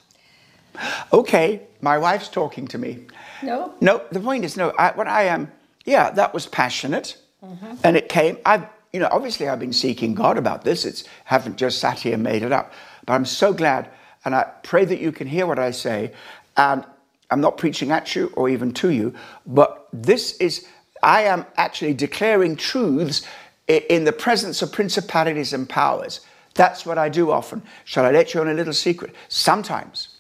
Okay, 1.12 1.62
my 1.82 1.98
wife's 1.98 2.29
talking 2.29 2.67
to 2.67 2.77
me. 2.77 3.05
No. 3.44 3.74
No, 3.82 4.01
the 4.12 4.20
point 4.20 4.46
is, 4.46 4.58
no, 4.58 4.72
I, 4.72 4.91
what 4.91 5.08
I 5.08 5.24
am, 5.24 5.51
yeah, 5.86 6.12
that 6.12 6.34
was 6.34 6.46
passionate. 6.46 7.17
Mm-hmm. 7.44 7.75
And 7.84 7.98
it 7.98 8.10
came, 8.10 8.38
I've, 8.46 8.67
you 8.91 9.00
know, 9.00 9.10
obviously 9.12 9.48
I've 9.48 9.60
been 9.60 9.74
seeking 9.74 10.15
God 10.15 10.38
about 10.38 10.63
this. 10.63 10.86
It's, 10.86 11.03
haven't 11.25 11.58
just 11.58 11.79
sat 11.79 12.00
here 12.00 12.13
and 12.13 12.24
made 12.24 12.44
it 12.44 12.51
up. 12.51 12.74
But 13.05 13.13
I'm 13.13 13.25
so 13.25 13.53
glad, 13.53 13.89
and 14.24 14.34
I 14.34 14.44
pray 14.63 14.86
that 14.86 15.00
you 15.00 15.12
can 15.12 15.27
hear 15.27 15.46
what 15.46 15.60
I 15.60 15.72
say. 15.72 16.13
And 16.58 16.86
I'm 17.29 17.41
not 17.41 17.58
preaching 17.58 17.91
at 17.91 18.15
you 18.15 18.32
or 18.36 18.50
even 18.50 18.72
to 18.74 18.89
you, 18.89 19.13
but 19.46 19.88
this 19.91 20.38
is, 20.38 20.67
I 21.03 21.24
am 21.24 21.46
actually 21.58 21.94
declaring 21.94 22.55
truths 22.55 23.25
in 23.67 24.05
the 24.05 24.13
presence 24.13 24.62
of 24.62 24.72
principalities 24.72 25.51
and 25.53 25.67
powers. 25.67 26.22
That's 26.53 26.86
what 26.86 26.98
I 26.98 27.10
do 27.10 27.32
often. 27.32 27.63
Shall 27.84 28.05
I 28.05 28.12
let 28.12 28.34
you 28.34 28.41
on 28.41 28.48
a 28.48 28.53
little 28.53 28.74
secret? 28.74 29.13
Sometimes 29.27 30.14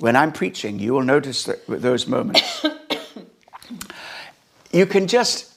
when 0.00 0.16
I'm 0.16 0.32
preaching, 0.32 0.78
you 0.78 0.94
will 0.94 1.02
notice 1.02 1.44
that 1.44 1.66
those 1.66 2.06
moments. 2.06 2.66
you 4.72 4.86
can 4.86 5.06
just 5.06 5.54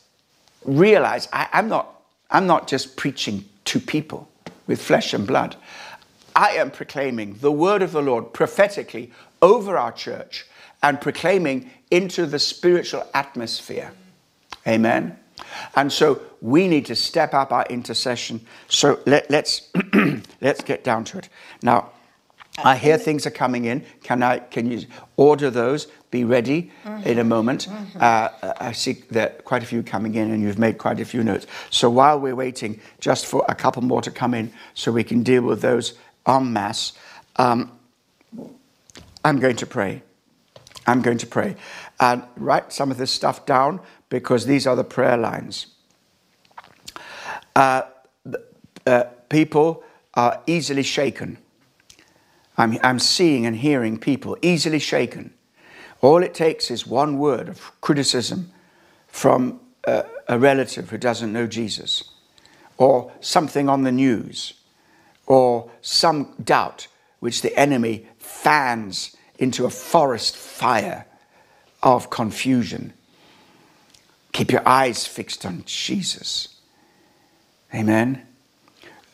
realize 0.65 1.27
I, 1.33 1.47
am 1.53 1.69
not, 1.69 2.01
I'm 2.29 2.45
not 2.45 2.67
just 2.67 2.95
preaching 2.97 3.45
to 3.65 3.79
people 3.79 4.29
with 4.67 4.81
flesh 4.81 5.13
and 5.13 5.25
blood. 5.25 5.55
I 6.35 6.51
am 6.51 6.71
proclaiming 6.71 7.37
the 7.39 7.51
word 7.51 7.81
of 7.81 7.91
the 7.91 8.01
Lord 8.01 8.33
prophetically 8.33 9.11
over 9.41 9.77
our 9.77 9.91
church 9.91 10.45
and 10.81 10.99
proclaiming 10.99 11.71
into 11.89 12.25
the 12.25 12.39
spiritual 12.39 13.07
atmosphere. 13.13 13.93
Amen. 14.67 15.17
And 15.75 15.91
so 15.91 16.21
we 16.41 16.67
need 16.67 16.85
to 16.87 16.95
step 16.95 17.33
up 17.33 17.51
our 17.51 17.65
intercession. 17.69 18.45
So 18.67 18.99
let, 19.05 19.29
let's 19.29 19.69
let's 20.41 20.63
get 20.63 20.83
down 20.83 21.05
to 21.05 21.19
it. 21.19 21.29
Now, 21.61 21.91
I 22.57 22.75
hear 22.77 22.97
things 22.97 23.25
are 23.25 23.31
coming 23.31 23.65
in. 23.65 23.83
Can 24.03 24.21
I? 24.21 24.39
Can 24.39 24.69
you 24.69 24.85
order 25.17 25.49
those? 25.49 25.87
Be 26.11 26.23
ready 26.23 26.71
mm-hmm. 26.83 27.07
in 27.07 27.17
a 27.17 27.23
moment. 27.23 27.67
Mm-hmm. 27.67 27.97
Uh, 27.99 28.53
I 28.59 28.71
see 28.73 29.03
that 29.09 29.43
quite 29.43 29.63
a 29.63 29.65
few 29.65 29.81
coming 29.81 30.13
in, 30.13 30.31
and 30.31 30.43
you've 30.43 30.59
made 30.59 30.77
quite 30.77 30.99
a 30.99 31.05
few 31.05 31.23
notes. 31.23 31.47
So 31.71 31.89
while 31.89 32.19
we're 32.19 32.35
waiting, 32.35 32.79
just 32.99 33.25
for 33.25 33.43
a 33.49 33.55
couple 33.55 33.81
more 33.81 34.01
to 34.03 34.11
come 34.11 34.35
in, 34.35 34.53
so 34.75 34.91
we 34.91 35.03
can 35.03 35.23
deal 35.23 35.41
with 35.41 35.61
those 35.61 35.93
en 36.27 36.53
masse. 36.53 36.93
Um, 37.37 37.71
I'm 39.25 39.39
going 39.39 39.55
to 39.55 39.65
pray. 39.65 40.03
I'm 40.85 41.01
going 41.01 41.17
to 41.19 41.27
pray. 41.27 41.55
And 41.99 42.23
write 42.35 42.73
some 42.73 42.91
of 42.91 42.97
this 42.97 43.11
stuff 43.11 43.45
down 43.45 43.79
because 44.09 44.45
these 44.45 44.67
are 44.67 44.75
the 44.75 44.83
prayer 44.83 45.17
lines. 45.17 45.67
Uh, 47.55 47.83
uh, 48.85 49.05
people 49.29 49.83
are 50.13 50.41
easily 50.45 50.83
shaken. 50.83 51.37
I'm, 52.57 52.77
I'm 52.83 52.99
seeing 52.99 53.45
and 53.45 53.55
hearing 53.55 53.97
people 53.97 54.37
easily 54.41 54.79
shaken. 54.79 55.33
All 56.01 56.21
it 56.21 56.33
takes 56.33 56.69
is 56.69 56.85
one 56.85 57.17
word 57.17 57.49
of 57.49 57.71
criticism 57.81 58.51
from 59.07 59.59
a, 59.85 60.05
a 60.27 60.37
relative 60.37 60.89
who 60.89 60.97
doesn't 60.97 61.33
know 61.33 61.47
Jesus, 61.47 62.11
or 62.77 63.11
something 63.21 63.69
on 63.69 63.83
the 63.83 63.91
news, 63.91 64.53
or 65.25 65.71
some 65.81 66.33
doubt 66.43 66.87
which 67.19 67.41
the 67.41 67.57
enemy 67.57 68.07
fans 68.17 69.15
into 69.39 69.65
a 69.65 69.69
forest 69.69 70.35
fire 70.35 71.05
of 71.81 72.09
confusion. 72.09 72.93
Keep 74.31 74.51
your 74.51 74.67
eyes 74.67 75.05
fixed 75.05 75.45
on 75.45 75.63
Jesus. 75.65 76.59
Amen. 77.73 78.25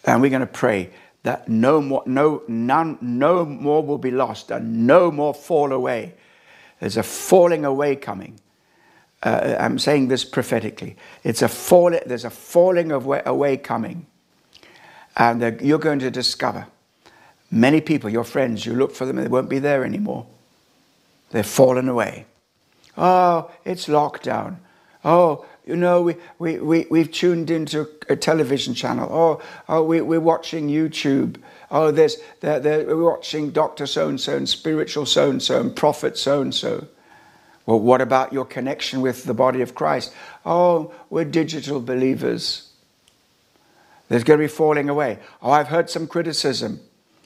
And 0.06 0.22
we're 0.22 0.30
going 0.30 0.42
to 0.42 0.48
pray 0.48 0.92
that 1.24 1.50
no 1.50 1.82
more, 1.82 2.04
no, 2.06 2.44
none, 2.48 2.98
no 3.02 3.46
more 3.46 3.84
will 3.84 3.98
be 3.98 4.12
lost 4.12 4.52
and 4.52 4.88
no 4.88 5.12
more 5.12 5.34
fall 5.34 5.72
away. 5.72 6.14
There's 6.80 6.98
a 6.98 7.04
falling 7.04 7.66
away 7.66 7.96
coming. 7.96 8.40
Uh, 9.22 9.56
I'm 9.60 9.80
saying 9.80 10.08
this 10.08 10.24
prophetically. 10.24 10.96
It's 11.24 11.42
a 11.42 11.50
fall, 11.50 11.92
there's 12.06 12.24
a 12.24 12.30
falling 12.30 12.92
away, 12.92 13.22
away 13.26 13.58
coming. 13.58 14.06
And 15.18 15.60
you're 15.62 15.80
going 15.80 16.00
to 16.00 16.10
discover 16.10 16.68
many 17.52 17.82
people, 17.82 18.10
your 18.10 18.24
friends, 18.24 18.66
you 18.66 18.74
look 18.74 18.96
for 18.96 19.06
them, 19.06 19.18
they 19.18 19.28
won't 19.28 19.50
be 19.50 19.60
there 19.60 19.84
anymore. 19.84 20.26
They've 21.32 21.46
fallen 21.46 21.90
away. 21.90 22.26
Oh, 22.98 23.52
it's 23.66 23.88
lockdown. 23.88 24.58
Oh, 25.04 25.46
you 25.70 25.76
know, 25.76 26.02
we, 26.02 26.16
we, 26.40 26.58
we, 26.58 26.88
we've 26.90 27.12
tuned 27.12 27.52
into 27.52 27.88
a 28.10 28.16
television 28.16 28.74
channel. 28.74 29.08
Oh, 29.12 29.42
oh 29.70 29.84
we, 29.84 30.02
we're 30.02 30.20
watching 30.20 30.68
YouTube. 30.68 31.36
Oh, 31.70 31.92
there's, 31.92 32.18
they're, 32.40 32.60
we're 32.88 33.04
watching 33.04 33.52
Dr. 33.52 33.86
So 33.86 34.10
and 34.10 34.20
so 34.20 34.36
and 34.36 34.50
spiritual 34.50 35.06
so 35.06 35.30
and 35.30 35.42
so 35.42 35.62
and 35.62 35.76
prophet 35.76 36.18
so 36.18 36.42
and 36.42 36.56
so. 36.56 36.88
Well, 37.68 37.80
what 37.80 38.02
about 38.02 38.34
your 38.34 38.46
connection 38.46 39.02
with 39.02 39.26
the 39.26 39.36
body 39.36 39.62
of 39.62 39.76
Christ? 39.76 40.12
Oh, 40.44 40.92
we're 41.12 41.26
digital 41.26 41.80
believers. 41.80 42.72
There's 44.08 44.24
going 44.24 44.40
to 44.40 44.44
be 44.44 44.48
falling 44.48 44.90
away. 44.90 45.20
Oh, 45.40 45.52
I've 45.52 45.68
heard 45.68 45.88
some 45.88 46.08
criticism. 46.08 46.80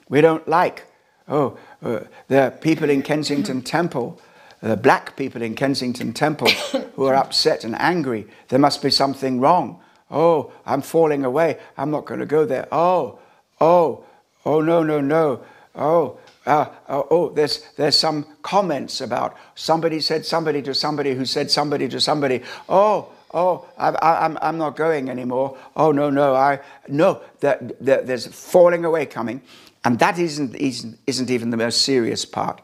We 0.09 0.19
don't 0.19 0.45
like. 0.49 0.83
Oh, 1.29 1.57
uh, 1.81 2.01
there 2.27 2.51
people 2.51 2.89
in 2.89 3.03
Kensington 3.03 3.61
Temple 3.61 4.19
the 4.63 4.77
black 4.77 5.17
people 5.17 5.41
in 5.41 5.55
Kensington 5.55 6.13
Temple 6.13 6.49
who 6.95 7.05
are 7.05 7.15
upset 7.15 7.65
and 7.65 7.75
angry. 7.79 8.25
There 8.47 8.59
must 8.59 8.81
be 8.81 8.89
something 8.89 9.41
wrong. 9.41 9.81
Oh, 10.09 10.53
I'm 10.65 10.81
falling 10.81 11.25
away. 11.25 11.57
I'm 11.77 11.91
not 11.91 12.05
going 12.05 12.21
to 12.21 12.25
go 12.25 12.45
there. 12.45 12.67
Oh, 12.71 13.19
oh, 13.59 14.05
oh, 14.45 14.61
no, 14.61 14.81
no, 14.81 15.01
no. 15.01 15.43
Oh, 15.75 16.17
uh, 16.45 16.67
oh, 16.87 17.07
oh, 17.11 17.29
there's, 17.29 17.67
there's 17.75 17.97
some 17.97 18.25
comments 18.41 19.01
about 19.01 19.35
somebody 19.55 19.99
said 19.99 20.25
somebody 20.25 20.61
to 20.61 20.73
somebody 20.73 21.13
who 21.13 21.25
said 21.25 21.51
somebody 21.51 21.89
to 21.89 21.99
somebody. 21.99 22.41
Oh, 22.69 23.09
oh, 23.33 23.65
I, 23.77 23.89
I, 23.89 24.25
I'm, 24.25 24.37
I'm 24.41 24.57
not 24.57 24.77
going 24.77 25.09
anymore. 25.09 25.57
Oh, 25.75 25.91
no, 25.91 26.09
no, 26.09 26.35
I, 26.35 26.59
no, 26.87 27.21
that, 27.41 27.83
that 27.83 28.07
there's 28.07 28.27
falling 28.27 28.85
away 28.85 29.07
coming. 29.07 29.41
And 29.83 29.99
that 29.99 30.19
isn't, 30.19 30.55
isn't, 30.55 30.99
isn't 31.05 31.29
even 31.29 31.49
the 31.49 31.57
most 31.57 31.81
serious 31.81 32.23
part. 32.23 32.61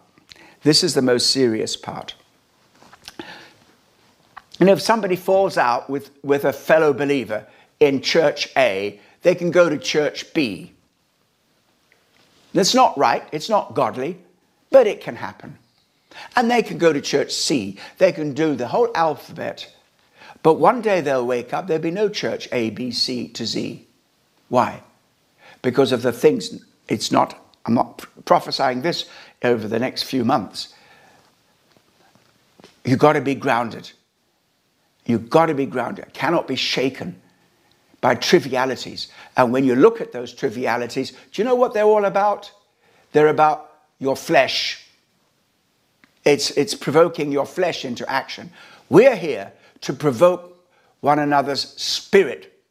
This 0.64 0.84
is 0.84 0.94
the 0.94 1.02
most 1.02 1.32
serious 1.32 1.76
part. 1.76 2.16
And 4.60 4.70
if 4.70 4.82
somebody 4.82 5.16
falls 5.16 5.58
out 5.58 5.90
with, 5.90 6.12
with 6.24 6.44
a 6.44 6.54
fellow 6.54 6.94
believer 6.94 7.48
in 7.80 8.02
church 8.02 8.50
A, 8.58 9.00
they 9.22 9.36
can 9.36 9.52
go 9.52 9.70
to 9.70 9.78
church 9.78 10.34
B. 10.34 10.74
That's 12.54 12.76
not 12.76 12.98
right, 12.98 13.28
it's 13.32 13.50
not 13.50 13.74
godly, 13.74 14.18
but 14.70 14.88
it 14.88 15.02
can 15.02 15.16
happen. 15.16 15.58
And 16.36 16.50
they 16.50 16.62
can 16.62 16.78
go 16.78 16.92
to 16.92 17.00
church 17.00 17.32
C, 17.32 17.78
they 17.98 18.12
can 18.12 18.34
do 18.34 18.56
the 18.56 18.68
whole 18.68 18.90
alphabet. 18.96 19.74
But 20.42 20.56
one 20.56 20.82
day 20.82 21.02
they'll 21.02 21.26
wake 21.26 21.54
up, 21.54 21.68
there'll 21.68 21.82
be 21.82 21.92
no 21.92 22.10
church 22.10 22.50
A, 22.52 22.70
B, 22.72 22.92
C 22.92 23.28
to 23.30 23.46
Z. 23.46 23.88
Why? 24.50 24.82
Because 25.62 25.92
of 25.92 26.02
the 26.02 26.12
things, 26.12 26.64
it's 26.88 27.12
not, 27.12 27.38
I'm 27.66 27.76
not 27.76 28.06
prophesying 28.26 28.82
this, 28.82 29.06
over 29.44 29.68
the 29.68 29.80
next 29.80 30.04
few 30.04 30.24
months. 30.24 30.74
You've 32.84 33.00
got 33.00 33.14
to 33.14 33.22
be 33.22 33.36
grounded. 33.36 33.92
You've 35.06 35.30
got 35.30 35.48
to 35.48 35.54
be 35.54 35.66
grounded. 35.66 36.14
cannot 36.14 36.48
be 36.48 36.56
shaken 36.56 37.20
by 38.02 38.16
trivialities. 38.16 39.10
And 39.36 39.52
when 39.52 39.64
you 39.64 39.76
look 39.76 40.02
at 40.02 40.12
those 40.12 40.34
trivialities, 40.34 41.12
do 41.12 41.42
you 41.42 41.44
know 41.44 41.56
what 41.56 41.74
they're 41.74 41.84
all 41.84 42.06
about? 42.06 42.52
They're 43.12 43.28
about 43.28 43.72
your 44.00 44.16
flesh. 44.16 44.86
It's, 46.26 46.52
it's 46.52 46.74
provoking 46.74 47.32
your 47.32 47.46
flesh 47.46 47.86
into 47.86 48.10
action. 48.10 48.52
We're 48.90 49.16
here 49.16 49.52
to 49.82 49.94
provoke 49.94 50.58
one 51.02 51.20
another's 51.20 51.62
spirit 51.82 52.62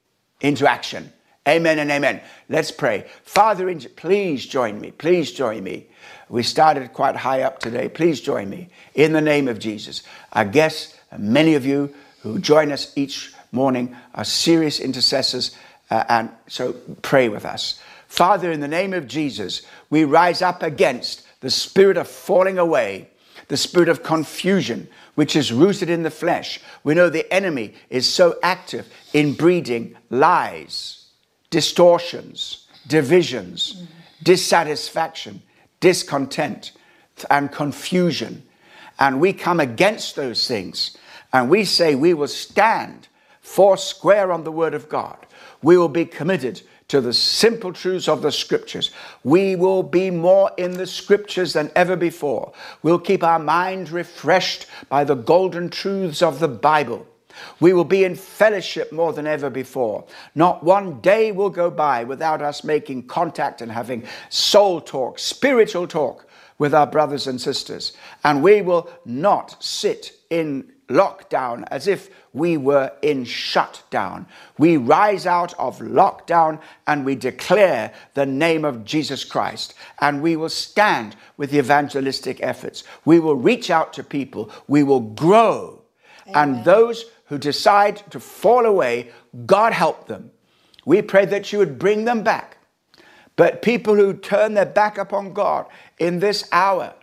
into 0.40 0.68
action. 0.68 1.12
Amen 1.48 1.78
and 1.78 1.90
amen. 1.90 2.20
Let's 2.48 2.70
pray. 2.70 3.06
Father, 3.24 3.74
please 3.96 4.46
join 4.46 4.80
me. 4.80 4.90
Please 4.90 5.32
join 5.32 5.64
me. 5.64 5.86
We 6.28 6.42
started 6.42 6.92
quite 6.92 7.16
high 7.16 7.42
up 7.42 7.58
today. 7.58 7.88
Please 7.88 8.20
join 8.20 8.50
me 8.50 8.68
in 8.94 9.12
the 9.12 9.22
name 9.22 9.48
of 9.48 9.58
Jesus. 9.58 10.02
I 10.32 10.44
guess 10.44 10.94
many 11.16 11.54
of 11.54 11.64
you 11.64 11.94
who 12.22 12.38
join 12.38 12.70
us 12.70 12.92
each 12.96 13.32
morning, 13.52 13.96
are 14.14 14.24
serious 14.24 14.80
intercessors, 14.80 15.56
uh, 15.90 16.04
and 16.08 16.30
so 16.46 16.74
pray 17.02 17.28
with 17.28 17.44
us. 17.44 17.80
Father, 18.06 18.50
in 18.50 18.60
the 18.60 18.68
name 18.68 18.92
of 18.92 19.06
Jesus, 19.06 19.62
we 19.90 20.04
rise 20.04 20.42
up 20.42 20.62
against 20.62 21.26
the 21.40 21.50
spirit 21.50 21.96
of 21.96 22.08
falling 22.08 22.58
away, 22.58 23.08
the 23.48 23.56
spirit 23.56 23.88
of 23.88 24.02
confusion, 24.02 24.88
which 25.14 25.36
is 25.36 25.52
rooted 25.52 25.88
in 25.88 26.02
the 26.02 26.10
flesh. 26.10 26.60
We 26.84 26.94
know 26.94 27.08
the 27.08 27.32
enemy 27.32 27.74
is 27.90 28.06
so 28.06 28.38
active 28.42 28.86
in 29.12 29.34
breeding 29.34 29.96
lies, 30.10 30.97
distortions, 31.50 32.66
divisions, 32.86 33.74
mm-hmm. 33.74 33.84
dissatisfaction, 34.22 35.42
discontent, 35.80 36.72
and 37.30 37.50
confusion. 37.50 38.42
And 38.98 39.20
we 39.20 39.32
come 39.32 39.60
against 39.60 40.16
those 40.16 40.46
things 40.46 40.96
and 41.32 41.50
we 41.50 41.64
say 41.64 41.94
we 41.94 42.14
will 42.14 42.28
stand 42.28 43.08
four 43.40 43.76
square 43.76 44.32
on 44.32 44.44
the 44.44 44.52
Word 44.52 44.74
of 44.74 44.88
God. 44.88 45.26
We 45.62 45.76
will 45.76 45.88
be 45.88 46.04
committed 46.04 46.62
to 46.88 47.00
the 47.00 47.12
simple 47.12 47.72
truths 47.72 48.08
of 48.08 48.22
the 48.22 48.32
Scriptures. 48.32 48.90
We 49.24 49.56
will 49.56 49.82
be 49.82 50.10
more 50.10 50.50
in 50.56 50.72
the 50.72 50.86
Scriptures 50.86 51.52
than 51.52 51.70
ever 51.76 51.96
before. 51.96 52.52
We'll 52.82 52.98
keep 52.98 53.22
our 53.22 53.38
mind 53.38 53.90
refreshed 53.90 54.66
by 54.88 55.04
the 55.04 55.14
golden 55.14 55.68
truths 55.68 56.22
of 56.22 56.40
the 56.40 56.48
Bible. 56.48 57.06
We 57.60 57.72
will 57.72 57.84
be 57.84 58.04
in 58.04 58.14
fellowship 58.14 58.92
more 58.92 59.12
than 59.12 59.26
ever 59.26 59.50
before. 59.50 60.04
Not 60.34 60.62
one 60.62 61.00
day 61.00 61.32
will 61.32 61.50
go 61.50 61.70
by 61.70 62.04
without 62.04 62.42
us 62.42 62.64
making 62.64 63.06
contact 63.06 63.60
and 63.60 63.70
having 63.70 64.06
soul 64.28 64.80
talk, 64.80 65.18
spiritual 65.18 65.86
talk 65.86 66.26
with 66.58 66.74
our 66.74 66.86
brothers 66.86 67.26
and 67.26 67.40
sisters. 67.40 67.92
And 68.24 68.42
we 68.42 68.62
will 68.62 68.90
not 69.04 69.62
sit 69.62 70.12
in 70.30 70.72
lockdown 70.88 71.64
as 71.70 71.86
if 71.86 72.10
we 72.32 72.56
were 72.56 72.92
in 73.02 73.24
shutdown. 73.24 74.26
We 74.58 74.76
rise 74.76 75.26
out 75.26 75.54
of 75.58 75.78
lockdown 75.78 76.60
and 76.86 77.04
we 77.04 77.14
declare 77.14 77.92
the 78.14 78.26
name 78.26 78.64
of 78.64 78.84
Jesus 78.84 79.24
Christ. 79.24 79.74
And 80.00 80.22
we 80.22 80.36
will 80.36 80.48
stand 80.48 81.16
with 81.36 81.50
the 81.50 81.58
evangelistic 81.58 82.42
efforts. 82.42 82.84
We 83.04 83.20
will 83.20 83.36
reach 83.36 83.70
out 83.70 83.92
to 83.94 84.02
people. 84.02 84.50
We 84.66 84.82
will 84.82 85.00
grow. 85.00 85.82
Amen. 86.26 86.56
And 86.56 86.64
those 86.64 87.04
who 87.28 87.38
decide 87.38 88.02
to 88.10 88.20
fall 88.20 88.66
away, 88.66 89.10
God 89.46 89.72
help 89.72 90.06
them. 90.06 90.30
We 90.84 91.02
pray 91.02 91.26
that 91.26 91.52
you 91.52 91.58
would 91.58 91.78
bring 91.78 92.04
them 92.04 92.22
back. 92.22 92.56
But 93.36 93.62
people 93.62 93.94
who 93.94 94.14
turn 94.14 94.54
their 94.54 94.66
back 94.66 94.98
upon 94.98 95.32
God 95.32 95.66
in 95.98 96.18
this 96.18 96.48
hour, 96.50 96.94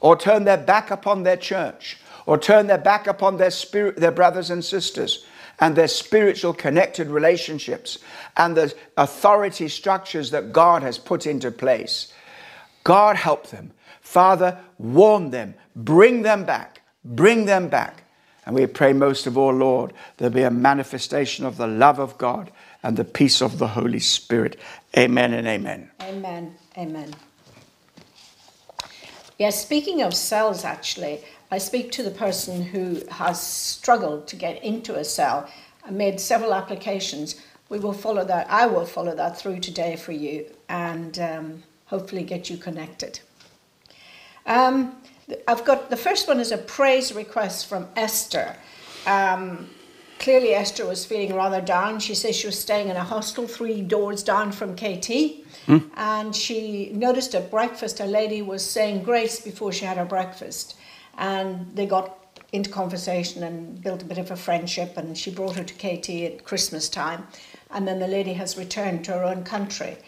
or 0.00 0.16
turn 0.16 0.44
their 0.44 0.58
back 0.58 0.90
upon 0.90 1.22
their 1.22 1.36
church, 1.36 1.98
or 2.26 2.36
turn 2.36 2.66
their 2.66 2.78
back 2.78 3.06
upon 3.06 3.36
their 3.38 3.50
spirit, 3.50 3.96
their 3.96 4.10
brothers 4.12 4.50
and 4.50 4.64
sisters, 4.64 5.24
and 5.60 5.74
their 5.74 5.88
spiritual 5.88 6.52
connected 6.52 7.08
relationships, 7.08 7.98
and 8.36 8.56
the 8.56 8.74
authority 8.96 9.68
structures 9.68 10.30
that 10.30 10.52
God 10.52 10.82
has 10.82 10.98
put 10.98 11.26
into 11.26 11.50
place. 11.50 12.12
God 12.84 13.16
help 13.16 13.48
them. 13.48 13.72
Father, 14.00 14.58
warn 14.78 15.30
them, 15.30 15.54
bring 15.74 16.22
them 16.22 16.44
back, 16.44 16.82
bring 17.04 17.44
them 17.44 17.68
back. 17.68 18.04
And 18.48 18.56
we 18.56 18.66
pray 18.66 18.94
most 18.94 19.26
of 19.26 19.36
all, 19.36 19.52
Lord, 19.52 19.92
there 20.16 20.30
be 20.30 20.40
a 20.40 20.50
manifestation 20.50 21.44
of 21.44 21.58
the 21.58 21.66
love 21.66 21.98
of 21.98 22.16
God 22.16 22.50
and 22.82 22.96
the 22.96 23.04
peace 23.04 23.42
of 23.42 23.58
the 23.58 23.68
Holy 23.68 23.98
Spirit. 23.98 24.58
Amen 24.96 25.34
and 25.34 25.46
amen. 25.46 25.90
Amen. 26.00 26.54
Amen. 26.78 27.14
Yes, 29.38 29.60
speaking 29.60 30.00
of 30.00 30.14
cells, 30.14 30.64
actually, 30.64 31.20
I 31.50 31.58
speak 31.58 31.92
to 31.92 32.02
the 32.02 32.10
person 32.10 32.62
who 32.62 33.02
has 33.10 33.38
struggled 33.38 34.26
to 34.28 34.36
get 34.36 34.64
into 34.64 34.94
a 34.94 35.04
cell. 35.04 35.46
I 35.84 35.90
made 35.90 36.18
several 36.18 36.54
applications. 36.54 37.42
We 37.68 37.78
will 37.78 37.92
follow 37.92 38.24
that. 38.24 38.46
I 38.48 38.64
will 38.64 38.86
follow 38.86 39.14
that 39.14 39.36
through 39.38 39.60
today 39.60 39.94
for 39.96 40.12
you 40.12 40.46
and 40.70 41.18
um, 41.18 41.62
hopefully 41.84 42.22
get 42.22 42.48
you 42.48 42.56
connected. 42.56 43.20
Um, 44.46 44.96
I've 45.46 45.64
got 45.64 45.90
the 45.90 45.96
first 45.96 46.28
one 46.28 46.40
is 46.40 46.52
a 46.52 46.58
praise 46.58 47.12
request 47.12 47.66
from 47.66 47.88
Esther. 47.96 48.56
Um, 49.06 49.68
clearly, 50.18 50.54
Esther 50.54 50.86
was 50.86 51.04
feeling 51.04 51.34
rather 51.34 51.60
down. 51.60 52.00
She 52.00 52.14
says 52.14 52.36
she 52.36 52.46
was 52.46 52.58
staying 52.58 52.88
in 52.88 52.96
a 52.96 53.04
hostel 53.04 53.46
three 53.46 53.82
doors 53.82 54.22
down 54.22 54.52
from 54.52 54.74
KT. 54.74 55.44
And 55.96 56.34
she 56.34 56.90
noticed 56.94 57.34
at 57.34 57.50
breakfast 57.50 58.00
a 58.00 58.06
lady 58.06 58.42
was 58.42 58.64
saying 58.64 59.02
grace 59.02 59.40
before 59.40 59.72
she 59.72 59.84
had 59.84 59.96
her 59.98 60.04
breakfast. 60.04 60.76
And 61.18 61.74
they 61.74 61.86
got 61.86 62.14
into 62.52 62.70
conversation 62.70 63.42
and 63.42 63.82
built 63.82 64.02
a 64.02 64.06
bit 64.06 64.18
of 64.18 64.30
a 64.30 64.36
friendship. 64.36 64.96
And 64.96 65.16
she 65.16 65.30
brought 65.30 65.56
her 65.56 65.64
to 65.64 65.74
KT 65.74 66.08
at 66.32 66.44
Christmas 66.44 66.88
time. 66.88 67.26
And 67.70 67.86
then 67.86 67.98
the 67.98 68.08
lady 68.08 68.32
has 68.32 68.56
returned 68.56 69.04
to 69.06 69.12
her 69.12 69.24
own 69.24 69.44
country. 69.44 69.98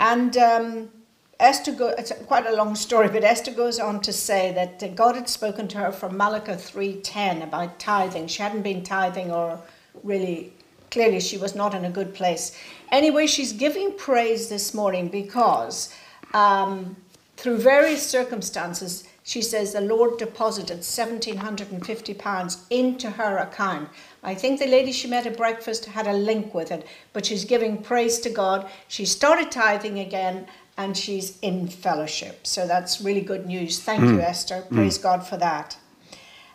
And 0.00 0.36
um, 0.36 0.90
Esther, 1.40 1.72
go, 1.72 1.88
it's 1.88 2.12
quite 2.26 2.46
a 2.46 2.54
long 2.54 2.74
story, 2.76 3.08
but 3.08 3.24
Esther 3.24 3.50
goes 3.50 3.80
on 3.80 4.00
to 4.02 4.12
say 4.12 4.52
that 4.52 4.94
God 4.94 5.16
had 5.16 5.28
spoken 5.28 5.66
to 5.68 5.78
her 5.78 5.92
from 5.92 6.16
Malachi 6.16 6.52
3.10 6.52 7.42
about 7.42 7.78
tithing. 7.78 8.28
She 8.28 8.42
hadn't 8.42 8.62
been 8.62 8.82
tithing 8.82 9.32
or 9.32 9.60
really, 10.02 10.52
clearly 10.90 11.20
she 11.20 11.36
was 11.36 11.54
not 11.54 11.74
in 11.74 11.84
a 11.84 11.90
good 11.90 12.14
place. 12.14 12.56
Anyway, 12.92 13.26
she's 13.26 13.52
giving 13.52 13.96
praise 13.96 14.48
this 14.48 14.74
morning 14.74 15.08
because 15.08 15.92
um, 16.34 16.96
through 17.36 17.58
various 17.58 18.08
circumstances, 18.08 19.04
she 19.24 19.40
says 19.42 19.72
the 19.72 19.80
Lord 19.80 20.18
deposited 20.18 20.80
£1,750 20.80 22.60
into 22.70 23.10
her 23.10 23.38
account. 23.38 23.88
I 24.22 24.34
think 24.34 24.60
the 24.60 24.66
lady 24.66 24.92
she 24.92 25.08
met 25.08 25.26
at 25.26 25.36
breakfast 25.36 25.86
had 25.86 26.06
a 26.06 26.12
link 26.12 26.54
with 26.54 26.70
it, 26.70 26.86
but 27.12 27.24
she's 27.26 27.44
giving 27.44 27.82
praise 27.82 28.18
to 28.20 28.30
God. 28.30 28.70
She 28.86 29.06
started 29.06 29.50
tithing 29.50 29.98
again 29.98 30.46
and 30.76 30.96
she's 30.96 31.38
in 31.40 31.68
fellowship. 31.68 32.46
So 32.46 32.66
that's 32.66 33.00
really 33.00 33.20
good 33.20 33.46
news. 33.46 33.80
Thank 33.80 34.02
you, 34.02 34.14
hmm. 34.14 34.20
Esther. 34.20 34.60
Hmm. 34.62 34.74
Praise 34.74 34.98
God 34.98 35.26
for 35.26 35.36
that. 35.36 35.76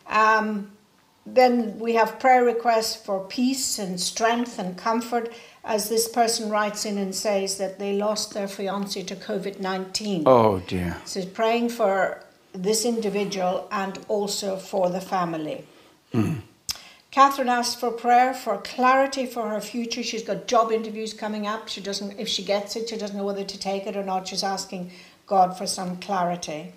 Um, 0.07 0.71
then 1.25 1.77
we 1.79 1.93
have 1.93 2.19
prayer 2.19 2.43
requests 2.43 2.95
for 2.95 3.23
peace 3.25 3.79
and 3.79 3.99
strength 3.99 4.57
and 4.59 4.77
comfort, 4.77 5.31
as 5.63 5.89
this 5.89 6.07
person 6.07 6.49
writes 6.49 6.85
in 6.85 6.97
and 6.97 7.13
says 7.13 7.57
that 7.57 7.77
they 7.77 7.93
lost 7.93 8.33
their 8.33 8.47
fiance 8.47 9.03
to 9.03 9.15
COVID 9.15 9.59
19. 9.59 10.23
Oh 10.25 10.59
dear. 10.59 10.97
So 11.05 11.23
praying 11.25 11.69
for 11.69 12.23
this 12.53 12.85
individual 12.85 13.67
and 13.71 13.99
also 14.07 14.57
for 14.57 14.89
the 14.89 15.01
family. 15.01 15.65
Hmm. 16.11 16.35
Catherine 17.11 17.49
asked 17.49 17.79
for 17.79 17.89
prayer 17.89 18.33
for 18.33 18.57
clarity 18.57 19.25
for 19.25 19.49
her 19.49 19.61
future. 19.61 20.03
She's 20.03 20.23
got 20.23 20.47
job 20.47 20.71
interviews 20.71 21.13
coming 21.13 21.47
up. 21.47 21.67
She 21.67 21.81
doesn't, 21.81 22.19
if 22.19 22.27
she 22.27 22.43
gets 22.43 22.75
it, 22.75 22.89
she 22.89 22.97
doesn't 22.97 23.17
know 23.17 23.25
whether 23.25 23.43
to 23.43 23.59
take 23.59 23.87
it 23.87 23.95
or 23.95 24.03
not. 24.03 24.27
She's 24.27 24.43
asking 24.43 24.91
God 25.25 25.57
for 25.57 25.65
some 25.65 25.97
clarity. 25.97 26.71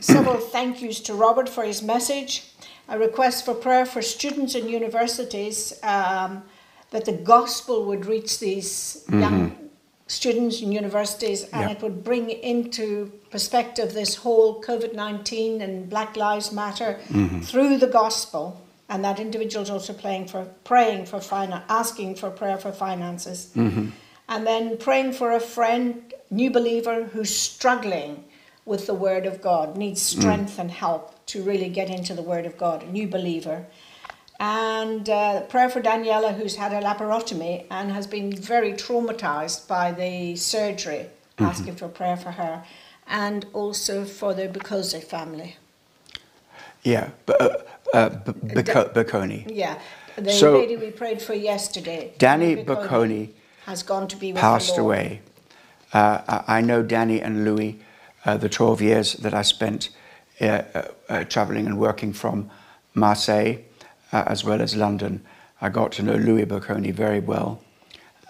Several 0.00 0.36
thank 0.54 0.82
yous 0.82 1.00
to 1.00 1.14
Robert 1.14 1.48
for 1.48 1.64
his 1.64 1.82
message. 1.82 2.44
A 2.90 2.98
request 2.98 3.44
for 3.44 3.54
prayer 3.54 3.86
for 3.86 4.02
students 4.02 4.54
in 4.54 4.68
universities 4.68 5.72
um, 5.82 6.42
that 6.90 7.06
the 7.06 7.12
gospel 7.12 7.86
would 7.86 8.06
reach 8.06 8.38
these 8.38 9.04
young 9.10 9.57
students 10.08 10.60
in 10.60 10.72
universities 10.72 11.44
and 11.52 11.62
Yeah. 11.62 11.70
it 11.70 11.82
would 11.82 12.02
bring 12.02 12.30
into 12.30 13.12
perspective 13.30 13.92
this 13.92 14.16
whole 14.16 14.60
COVID 14.60 14.94
19 14.94 15.60
and 15.60 15.88
Black 15.88 16.16
Lives 16.16 16.50
Matter 16.50 16.98
mm-hmm. 17.08 17.40
through 17.40 17.78
the 17.78 17.86
gospel. 17.86 18.60
And 18.88 19.04
that 19.04 19.20
individual 19.20 19.62
is 19.62 19.70
also 19.70 19.92
praying 19.92 20.28
for 20.28 20.46
praying 20.64 21.06
for 21.06 21.18
finan- 21.18 21.62
asking 21.68 22.16
for 22.16 22.30
prayer 22.30 22.56
for 22.56 22.72
finances, 22.72 23.50
mm-hmm. 23.54 23.88
and 24.28 24.46
then 24.46 24.78
praying 24.78 25.12
for 25.12 25.32
a 25.32 25.40
friend, 25.40 26.14
new 26.30 26.50
believer 26.50 27.04
who's 27.12 27.34
struggling 27.36 28.24
with 28.64 28.86
the 28.86 28.94
Word 28.94 29.26
of 29.26 29.42
God, 29.42 29.76
needs 29.76 30.02
mm. 30.02 30.20
strength 30.20 30.58
and 30.58 30.70
help 30.70 31.26
to 31.26 31.42
really 31.42 31.68
get 31.68 31.90
into 31.90 32.14
the 32.14 32.22
Word 32.22 32.46
of 32.46 32.56
God, 32.56 32.82
a 32.82 32.90
new 32.90 33.06
believer. 33.08 33.66
And 34.40 35.08
uh, 35.10 35.40
prayer 35.42 35.68
for 35.68 35.80
Daniela, 35.80 36.34
who's 36.36 36.56
had 36.56 36.72
a 36.72 36.80
laparotomy 36.80 37.64
and 37.70 37.90
has 37.90 38.06
been 38.06 38.32
very 38.32 38.72
traumatized 38.72 39.66
by 39.66 39.90
the 39.92 40.36
surgery, 40.36 41.06
asking 41.38 41.74
for 41.76 41.88
prayer 41.88 42.16
for 42.16 42.30
her. 42.32 42.62
And 43.08 43.46
also 43.52 44.04
for 44.04 44.34
the 44.34 44.48
Bukose 44.48 45.02
family. 45.02 45.56
Yeah, 46.84 47.10
but 47.26 47.40
uh, 47.40 47.56
uh, 47.94 48.08
B- 48.10 48.32
Bacco- 48.54 48.92
Bocconi. 48.92 49.44
Yeah. 49.52 49.78
The 50.16 50.30
So- 50.32 50.58
lady 50.58 50.76
we 50.76 50.90
prayed 50.90 51.20
for 51.20 51.34
yesterday, 51.34 52.12
Danny 52.18 52.56
Bocconi 52.56 53.30
has 53.66 53.82
gone 53.82 54.08
to 54.08 54.16
be 54.16 54.32
with 54.32 54.40
passed 54.40 54.78
away. 54.78 55.20
Uh, 55.92 56.42
I 56.46 56.60
know 56.60 56.82
Danny 56.82 57.20
and 57.20 57.44
Louis, 57.44 57.78
uh, 58.24 58.36
the 58.36 58.48
12 58.48 58.82
years 58.82 59.14
that 59.14 59.32
I 59.34 59.42
spent 59.42 59.88
uh, 60.40 60.44
uh, 60.44 60.82
uh, 61.08 61.24
traveling 61.24 61.66
and 61.66 61.78
working 61.78 62.12
from 62.12 62.50
Marseille 62.94 63.58
uh, 64.12 64.24
as 64.26 64.44
well 64.44 64.60
as 64.60 64.76
London. 64.76 65.24
I 65.60 65.68
got 65.68 65.92
to 65.92 66.02
know 66.02 66.14
Louis 66.14 66.46
Bocconi 66.46 66.92
very 66.92 67.20
well 67.20 67.62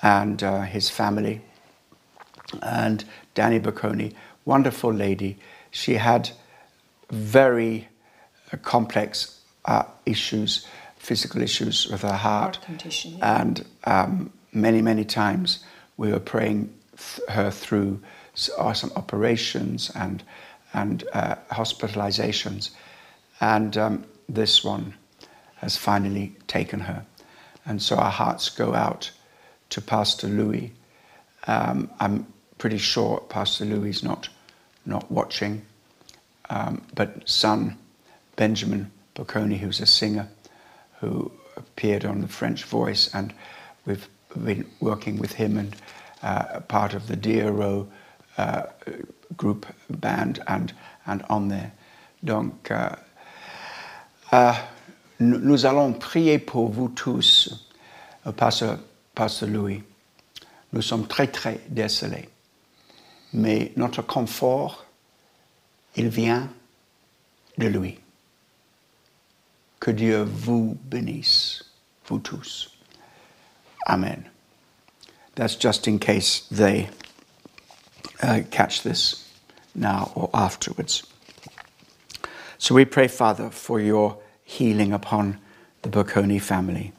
and 0.03 0.43
uh, 0.43 0.63
his 0.63 0.91
family. 0.91 1.41
And 2.63 3.05
Danny 3.35 3.61
Bocconi, 3.61 4.15
wonderful 4.45 4.93
lady. 4.93 5.39
She 5.71 5.95
had 5.95 6.31
very 7.11 7.89
uh, 8.53 8.57
complex 8.59 9.41
uh, 9.67 9.85
issues, 10.07 10.67
physical 10.97 11.43
issues 11.43 11.89
with 11.89 12.03
her 12.03 12.13
heart. 12.13 12.57
Heart 12.57 12.67
condition, 12.67 13.19
yeah. 13.19 13.41
And 13.41 13.67
um, 13.85 14.33
many, 14.53 14.81
many 14.81 15.05
times 15.05 15.65
we 15.97 16.11
were 16.11 16.21
praying 16.21 16.73
th- 16.97 17.29
her 17.29 17.51
through 17.51 18.01
uh, 18.57 18.73
some 18.73 18.93
operations 18.97 19.91
and, 19.95 20.23
and 20.73 21.05
uh, 21.13 21.35
hospitalizations. 21.51 22.71
And 23.41 23.77
um, 23.77 24.05
this 24.29 24.65
one 24.65 24.95
has 25.59 25.77
finally 25.77 26.35
taken 26.47 26.81
her. 26.81 27.05
And 27.65 27.83
so 27.83 27.97
our 27.97 28.11
hearts 28.11 28.49
go 28.49 28.75
out 28.75 29.11
to 29.71 29.81
Pastor 29.81 30.27
Louis. 30.27 30.73
Um, 31.47 31.91
I'm 32.01 32.27
pretty 32.59 32.79
sure 32.79 33.21
Pastor 33.29 33.65
Louis 33.65 33.91
is 33.91 34.03
not, 34.03 34.29
not 34.87 35.11
watching. 35.11 35.63
Um, 36.51 36.83
but 36.95 37.29
son 37.29 37.77
Benjamin 38.37 38.91
Bocconi, 39.15 39.59
who's 39.59 39.81
a 39.81 39.87
singer, 39.87 40.29
who 41.01 41.31
appeared 41.57 42.05
on 42.05 42.21
the 42.21 42.29
French 42.29 42.65
Voice, 42.65 43.13
and 43.13 43.35
we've 43.85 44.09
been 44.45 44.65
working 44.81 45.19
with 45.19 45.33
him 45.33 45.57
and 45.57 45.77
uh, 46.23 46.61
part 46.61 46.95
of 46.95 47.07
the 47.09 47.17
Diero 47.17 47.89
uh, 48.37 48.63
group 49.37 49.67
band 49.91 50.41
and, 50.47 50.73
and 51.07 51.23
on 51.29 51.49
there. 51.49 51.73
Donc, 52.25 52.71
euh, 52.71 52.95
euh, 54.33 54.55
nous, 55.21 55.67
allons 55.67 55.93
prier 55.93 56.39
pour 56.39 56.69
vous 56.69 56.89
tous, 56.89 57.69
euh, 58.27 58.33
Pasteur, 58.33 58.79
Louis. 59.49 59.83
Nous 60.73 60.83
sommes 60.83 61.07
très, 61.07 61.27
très 61.27 61.61
désolés. 61.69 62.29
Mais 63.33 63.73
notre 63.77 64.03
confort, 64.03 64.85
il 65.97 66.09
vient 66.09 66.49
de 67.57 67.67
lui. 67.67 67.99
Que 69.81 69.91
Dieu 69.91 70.23
vous 70.23 70.77
bénisse, 70.85 71.65
vous 72.07 72.19
tous. 72.19 72.71
Amen. 73.87 74.25
That's 75.35 75.57
just 75.57 75.87
in 75.87 75.99
case 75.99 76.47
they 76.51 76.89
uh, 78.23 78.43
catch 78.51 78.83
this 78.83 79.25
now 79.75 80.11
or 80.15 80.31
afterwards. 80.35 81.05
So 82.59 82.75
we 82.75 82.85
pray, 82.85 83.09
Father, 83.09 83.51
for 83.51 83.81
your 83.81 84.19
healing 84.49 84.95
upon 84.95 85.39
the 85.83 85.91
Bocconi 85.91 86.41
family 86.41 86.91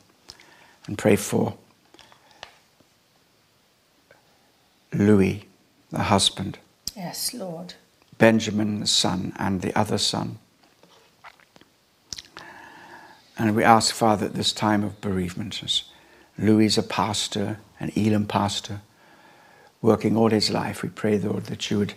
and 0.85 0.99
pray 0.99 1.15
for 1.15 1.57
Louis, 4.93 5.47
the 5.89 6.03
husband, 6.03 6.59
Yes, 6.95 7.33
Lord. 7.33 7.73
Benjamin, 8.19 8.81
the 8.81 8.87
son, 8.87 9.33
and 9.37 9.61
the 9.61 9.75
other 9.77 9.97
son. 9.97 10.37
And 13.37 13.55
we 13.55 13.63
ask, 13.63 13.95
Father, 13.95 14.27
at 14.27 14.35
this 14.35 14.53
time 14.53 14.83
of 14.83 15.01
bereavement, 15.01 15.63
as 15.63 15.85
Louis 16.37 16.65
is 16.65 16.77
a 16.77 16.83
pastor, 16.83 17.59
an 17.79 17.91
Elim 17.95 18.27
pastor, 18.27 18.81
working 19.81 20.15
all 20.15 20.29
his 20.29 20.51
life, 20.51 20.83
we 20.83 20.89
pray, 20.89 21.17
Lord, 21.17 21.45
that 21.45 21.71
you 21.71 21.79
would. 21.79 21.93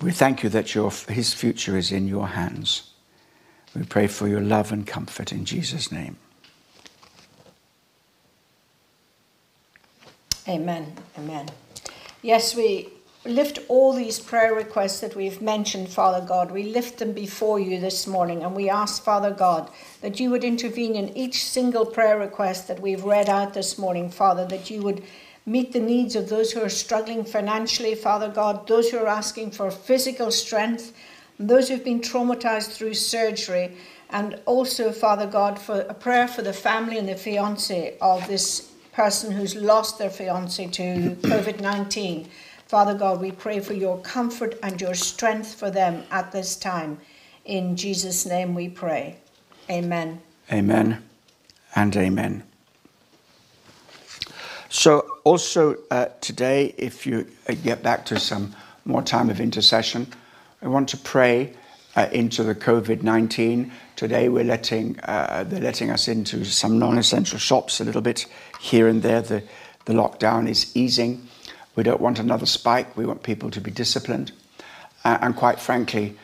We 0.00 0.12
thank 0.12 0.42
you 0.42 0.48
that 0.48 0.74
your, 0.74 0.90
his 1.08 1.34
future 1.34 1.76
is 1.76 1.92
in 1.92 2.08
your 2.08 2.28
hands. 2.28 2.88
We 3.78 3.84
pray 3.84 4.08
for 4.08 4.26
your 4.26 4.40
love 4.40 4.72
and 4.72 4.84
comfort 4.84 5.30
in 5.30 5.44
Jesus' 5.44 5.92
name. 5.92 6.16
Amen. 10.48 10.94
Amen. 11.16 11.48
Yes, 12.20 12.56
we 12.56 12.88
lift 13.24 13.60
all 13.68 13.92
these 13.92 14.18
prayer 14.18 14.52
requests 14.52 14.98
that 14.98 15.14
we've 15.14 15.40
mentioned, 15.40 15.90
Father 15.90 16.26
God. 16.26 16.50
We 16.50 16.64
lift 16.64 16.98
them 16.98 17.12
before 17.12 17.60
you 17.60 17.78
this 17.78 18.04
morning 18.08 18.42
and 18.42 18.56
we 18.56 18.68
ask, 18.68 19.04
Father 19.04 19.30
God, 19.30 19.70
that 20.00 20.18
you 20.18 20.30
would 20.30 20.42
intervene 20.42 20.96
in 20.96 21.16
each 21.16 21.44
single 21.44 21.86
prayer 21.86 22.18
request 22.18 22.66
that 22.66 22.80
we've 22.80 23.04
read 23.04 23.28
out 23.28 23.54
this 23.54 23.78
morning, 23.78 24.10
Father, 24.10 24.44
that 24.46 24.70
you 24.70 24.82
would 24.82 25.04
meet 25.46 25.72
the 25.72 25.78
needs 25.78 26.16
of 26.16 26.28
those 26.28 26.50
who 26.50 26.60
are 26.60 26.68
struggling 26.68 27.24
financially, 27.24 27.94
Father 27.94 28.28
God, 28.28 28.66
those 28.66 28.90
who 28.90 28.98
are 28.98 29.06
asking 29.06 29.52
for 29.52 29.70
physical 29.70 30.32
strength, 30.32 30.92
those 31.38 31.68
who've 31.68 31.84
been 31.84 32.00
traumatized 32.00 32.72
through 32.72 32.94
surgery, 32.94 33.76
and 34.10 34.40
also, 34.46 34.90
Father 34.90 35.26
God, 35.26 35.58
for 35.58 35.80
a 35.80 35.94
prayer 35.94 36.26
for 36.26 36.42
the 36.42 36.52
family 36.52 36.98
and 36.98 37.08
the 37.08 37.14
fiance 37.14 37.96
of 38.00 38.26
this 38.26 38.70
person 38.92 39.30
who's 39.30 39.54
lost 39.54 39.98
their 39.98 40.10
fiance 40.10 40.66
to 40.66 41.16
COVID 41.22 41.60
19. 41.60 42.28
Father 42.66 42.94
God, 42.94 43.20
we 43.20 43.30
pray 43.30 43.60
for 43.60 43.72
your 43.72 43.98
comfort 44.00 44.58
and 44.62 44.80
your 44.80 44.94
strength 44.94 45.54
for 45.54 45.70
them 45.70 46.04
at 46.10 46.32
this 46.32 46.56
time. 46.56 46.98
In 47.44 47.76
Jesus' 47.76 48.26
name 48.26 48.54
we 48.54 48.68
pray. 48.68 49.16
Amen. 49.70 50.20
Amen 50.52 51.02
and 51.74 51.96
amen. 51.96 52.42
So, 54.68 55.06
also 55.24 55.76
uh, 55.90 56.06
today, 56.20 56.74
if 56.76 57.06
you 57.06 57.26
uh, 57.48 57.54
get 57.62 57.82
back 57.82 58.04
to 58.06 58.20
some 58.20 58.54
more 58.84 59.02
time 59.02 59.30
of 59.30 59.40
intercession, 59.40 60.06
I 60.60 60.66
want 60.66 60.88
to 60.88 60.96
pray 60.96 61.52
uh, 61.94 62.08
into 62.10 62.42
the 62.42 62.54
COVID 62.54 63.02
19. 63.04 63.70
Today, 63.94 64.28
we're 64.28 64.42
letting, 64.42 64.98
uh, 65.00 65.44
they're 65.46 65.60
letting 65.60 65.90
us 65.90 66.08
into 66.08 66.44
some 66.44 66.80
non 66.80 66.98
essential 66.98 67.38
shops 67.38 67.80
a 67.80 67.84
little 67.84 68.00
bit 68.00 68.26
here 68.58 68.88
and 68.88 69.00
there. 69.00 69.22
The, 69.22 69.44
the 69.84 69.92
lockdown 69.92 70.48
is 70.48 70.76
easing. 70.76 71.28
We 71.76 71.84
don't 71.84 72.00
want 72.00 72.18
another 72.18 72.46
spike. 72.46 72.96
We 72.96 73.06
want 73.06 73.22
people 73.22 73.52
to 73.52 73.60
be 73.60 73.70
disciplined. 73.70 74.32
Uh, 75.04 75.18
and 75.20 75.36
quite 75.36 75.60
frankly, 75.60 76.16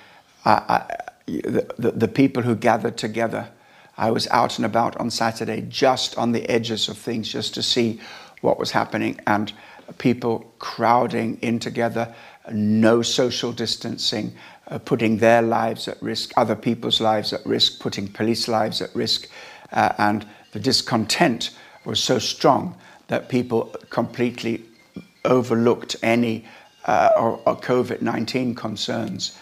the, 0.44 1.72
the, 1.78 1.92
the 1.92 2.08
people 2.08 2.42
who 2.42 2.56
gathered 2.56 2.96
together, 2.96 3.48
I 3.96 4.10
was 4.10 4.26
out 4.28 4.58
and 4.58 4.66
about 4.66 4.96
on 4.96 5.10
Saturday 5.10 5.64
just 5.68 6.18
on 6.18 6.32
the 6.32 6.48
edges 6.50 6.88
of 6.88 6.98
things 6.98 7.30
just 7.30 7.54
to 7.54 7.62
see 7.62 8.00
what 8.40 8.58
was 8.58 8.72
happening 8.72 9.20
and 9.28 9.52
people 9.98 10.52
crowding 10.58 11.38
in 11.40 11.58
together, 11.58 12.14
no 12.52 13.02
social 13.02 13.52
distancing, 13.52 14.32
uh, 14.68 14.78
putting 14.78 15.18
their 15.18 15.42
lives 15.42 15.88
at 15.88 16.00
risk, 16.02 16.32
other 16.36 16.56
people's 16.56 17.00
lives 17.00 17.32
at 17.32 17.44
risk, 17.46 17.80
putting 17.80 18.08
police 18.08 18.48
lives 18.48 18.82
at 18.82 18.94
risk. 18.94 19.28
Uh, 19.72 19.92
and 19.98 20.26
the 20.52 20.60
discontent 20.60 21.50
was 21.84 22.02
so 22.02 22.18
strong 22.18 22.76
that 23.08 23.28
people 23.28 23.74
completely 23.90 24.64
overlooked 25.24 25.96
any 26.02 26.44
uh, 26.86 27.10
or, 27.16 27.40
or 27.46 27.56
COVID 27.56 28.02
19 28.02 28.54
concerns. 28.54 29.36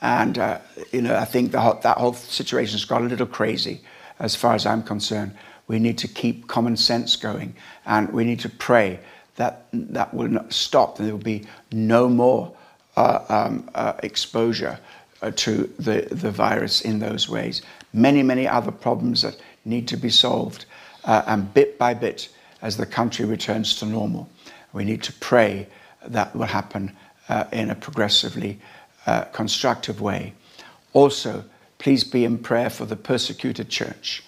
And, 0.00 0.38
uh, 0.38 0.58
you 0.92 1.02
know, 1.02 1.16
I 1.16 1.24
think 1.24 1.54
whole, 1.54 1.78
that 1.82 1.98
whole 1.98 2.14
situation's 2.14 2.84
got 2.84 3.02
a 3.02 3.04
little 3.04 3.26
crazy 3.26 3.80
as 4.18 4.36
far 4.36 4.54
as 4.54 4.66
I'm 4.66 4.82
concerned. 4.82 5.34
We 5.66 5.78
need 5.78 5.98
to 5.98 6.08
keep 6.08 6.48
common 6.48 6.76
sense 6.76 7.16
going 7.16 7.54
and 7.84 8.10
we 8.10 8.24
need 8.24 8.40
to 8.40 8.48
pray 8.48 9.00
that 9.38 9.66
that 9.72 10.12
will 10.12 10.28
not 10.28 10.52
stop. 10.52 10.98
There 10.98 11.12
will 11.12 11.18
be 11.18 11.46
no 11.72 12.08
more 12.08 12.52
uh, 12.96 13.24
um, 13.28 13.70
uh, 13.74 13.92
exposure 14.02 14.78
uh, 15.22 15.30
to 15.36 15.72
the, 15.78 16.08
the 16.10 16.32
virus 16.32 16.80
in 16.80 16.98
those 16.98 17.28
ways. 17.28 17.62
Many, 17.92 18.24
many 18.24 18.48
other 18.48 18.72
problems 18.72 19.22
that 19.22 19.36
need 19.64 19.86
to 19.88 19.96
be 19.96 20.10
solved. 20.10 20.66
Uh, 21.04 21.22
and 21.26 21.54
bit 21.54 21.78
by 21.78 21.94
bit, 21.94 22.28
as 22.62 22.76
the 22.76 22.86
country 22.86 23.24
returns 23.24 23.76
to 23.76 23.86
normal, 23.86 24.28
we 24.72 24.84
need 24.84 25.04
to 25.04 25.12
pray 25.14 25.68
that 26.04 26.34
will 26.34 26.46
happen 26.46 26.96
uh, 27.28 27.44
in 27.52 27.70
a 27.70 27.76
progressively 27.76 28.58
uh, 29.06 29.22
constructive 29.26 30.00
way. 30.00 30.34
Also, 30.92 31.44
please 31.78 32.02
be 32.02 32.24
in 32.24 32.36
prayer 32.38 32.70
for 32.70 32.84
the 32.84 32.96
persecuted 32.96 33.68
church 33.68 34.24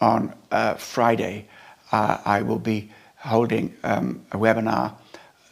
on 0.00 0.32
Friday, 0.76 1.48
I 1.90 2.42
will 2.42 2.58
be 2.58 2.90
holding 3.24 3.74
um, 3.82 4.24
a 4.32 4.36
webinar 4.36 4.94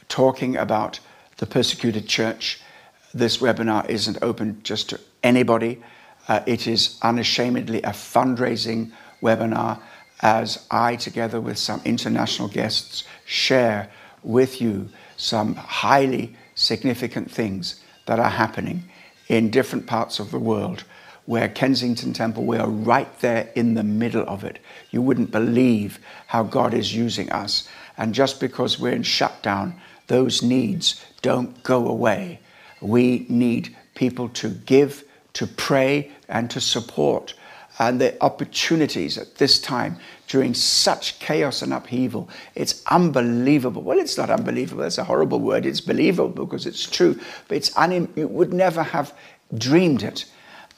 talking 0.08 0.56
about 0.56 1.00
the 1.38 1.46
persecuted 1.46 2.06
church. 2.06 2.60
This 3.14 3.38
webinar 3.38 3.88
isn't 3.88 4.18
open 4.22 4.60
just 4.62 4.90
to 4.90 5.00
anybody. 5.22 5.82
Uh, 6.28 6.40
it 6.46 6.66
is 6.66 6.98
unashamedly 7.02 7.82
a 7.82 7.90
fundraising 7.90 8.92
webinar 9.22 9.80
as 10.20 10.66
I, 10.70 10.96
together 10.96 11.40
with 11.40 11.58
some 11.58 11.80
international 11.84 12.48
guests, 12.48 13.04
share 13.24 13.90
with 14.22 14.60
you 14.60 14.88
some 15.16 15.54
highly 15.54 16.36
significant 16.54 17.30
things 17.30 17.80
that 18.06 18.20
are 18.20 18.30
happening 18.30 18.84
in 19.28 19.50
different 19.50 19.86
parts 19.86 20.20
of 20.20 20.30
the 20.30 20.38
world 20.38 20.84
where 21.26 21.48
Kensington 21.48 22.12
Temple, 22.12 22.44
we 22.44 22.58
are 22.58 22.68
right 22.68 23.20
there 23.20 23.50
in 23.54 23.74
the 23.74 23.84
middle 23.84 24.28
of 24.28 24.44
it. 24.44 24.58
You 24.90 25.02
wouldn't 25.02 25.30
believe 25.30 25.98
how 26.26 26.42
God 26.42 26.74
is 26.74 26.94
using 26.94 27.30
us. 27.30 27.68
And 27.96 28.14
just 28.14 28.40
because 28.40 28.78
we're 28.78 28.92
in 28.92 29.02
shutdown, 29.02 29.80
those 30.08 30.42
needs 30.42 31.04
don't 31.22 31.62
go 31.62 31.86
away. 31.86 32.40
We 32.80 33.26
need 33.28 33.76
people 33.94 34.28
to 34.30 34.48
give, 34.50 35.04
to 35.34 35.46
pray, 35.46 36.10
and 36.28 36.50
to 36.50 36.60
support. 36.60 37.34
And 37.78 38.00
the 38.00 38.22
opportunities 38.22 39.16
at 39.16 39.36
this 39.36 39.60
time 39.60 39.96
during 40.26 40.54
such 40.54 41.18
chaos 41.20 41.62
and 41.62 41.72
upheaval, 41.72 42.28
it's 42.54 42.82
unbelievable. 42.86 43.82
Well, 43.82 43.98
it's 43.98 44.18
not 44.18 44.30
unbelievable, 44.30 44.82
that's 44.82 44.98
a 44.98 45.04
horrible 45.04 45.40
word. 45.40 45.66
It's 45.66 45.80
believable 45.80 46.44
because 46.46 46.66
it's 46.66 46.88
true, 46.88 47.18
but 47.48 47.56
it's 47.56 47.76
un- 47.76 48.12
you 48.16 48.28
would 48.28 48.52
never 48.52 48.82
have 48.82 49.14
dreamed 49.56 50.02
it. 50.02 50.24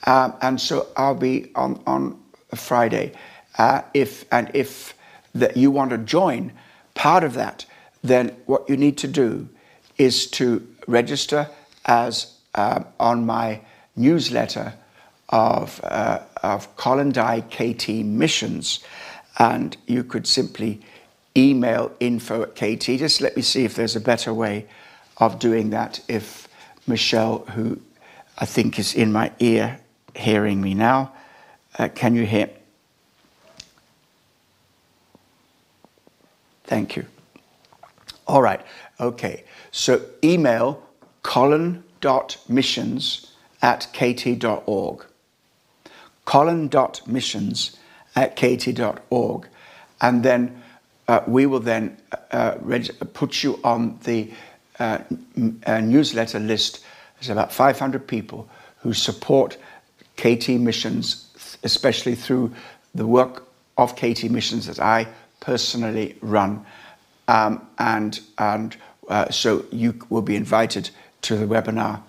Um, 0.05 0.35
and 0.43 0.61
so 0.61 0.89
I'll 0.97 1.15
be 1.15 1.51
on, 1.55 1.83
on 1.87 2.21
Friday. 2.55 3.13
Uh, 3.57 3.83
if, 3.95 4.25
and 4.33 4.51
if 4.55 4.95
that 5.35 5.57
you 5.57 5.71
want 5.71 5.91
to 5.91 5.99
join 5.99 6.53
part 6.95 7.25
of 7.25 7.35
that, 7.35 7.67
then 8.03 8.37
what 8.47 8.69
you 8.69 8.77
need 8.77 8.99
to 8.99 9.09
do 9.09 9.49
is 9.97 10.27
to 10.33 10.67
register 10.87 11.49
as 11.87 12.35
uh, 12.55 12.85
on 13.01 13.25
my 13.27 13.61
newsletter 13.97 14.75
of, 15.31 15.81
uh, 15.85 16.21
of 16.43 16.77
Colin 16.77 17.11
Dye 17.11 17.41
KT 17.41 17.89
Missions. 18.05 18.81
And 19.39 19.77
you 19.87 20.05
could 20.05 20.27
simply 20.27 20.81
email 21.37 21.91
info 21.99 22.43
at 22.43 22.55
KT. 22.55 22.99
Just 22.99 23.21
let 23.21 23.37
me 23.37 23.43
see 23.43 23.65
if 23.65 23.75
there's 23.75 23.97
a 23.97 24.01
better 24.01 24.33
way 24.33 24.67
of 25.19 25.39
doing 25.39 25.71
that. 25.71 26.01
If 26.09 26.49
Michelle, 26.87 27.39
who 27.47 27.81
I 28.39 28.45
think 28.45 28.79
is 28.79 28.95
in 28.95 29.13
my 29.13 29.33
ear, 29.41 29.81
hearing 30.15 30.61
me 30.61 30.75
now? 30.75 31.13
Uh, 31.79 31.89
can 31.89 32.15
you 32.15 32.25
hear? 32.25 32.51
Thank 36.65 36.97
you. 36.97 37.07
All 38.27 38.43
right. 38.43 38.61
Okay. 39.01 39.45
So 39.71 40.03
email 40.23 40.83
colin.missions 41.23 43.33
at 43.63 43.89
kt.org. 43.93 45.07
colin.missions 46.25 47.77
at 48.17 48.37
kt.org. 48.37 49.49
And 50.01 50.23
then 50.23 50.63
uh, 51.09 51.21
we 51.27 51.47
will 51.47 51.61
then 51.61 51.97
uh, 52.31 52.55
put 53.13 53.43
you 53.43 53.59
on 53.65 53.99
the 54.05 54.31
uh, 54.79 54.99
uh, 55.67 55.81
newsletter 55.81 56.39
list. 56.39 56.85
There's 57.17 57.31
about 57.31 57.53
500 57.53 58.07
people 58.07 58.49
who 58.79 58.93
support 58.93 59.57
KT 60.17 60.51
missions, 60.51 61.59
especially 61.63 62.15
through 62.15 62.53
the 62.95 63.07
work 63.07 63.47
of 63.77 63.97
KT 63.97 64.31
missions 64.31 64.67
that 64.67 64.81
I 64.81 65.09
personally 65.41 66.17
run. 66.21 66.65
Um, 67.27 67.67
and 67.79 68.21
and 68.39 68.77
uh, 69.09 69.31
so 69.31 69.65
you 69.71 69.95
will 70.09 70.23
be 70.23 70.37
invited 70.37 70.91
to 71.23 71.37
the 71.37 71.47
webinar 71.47 72.03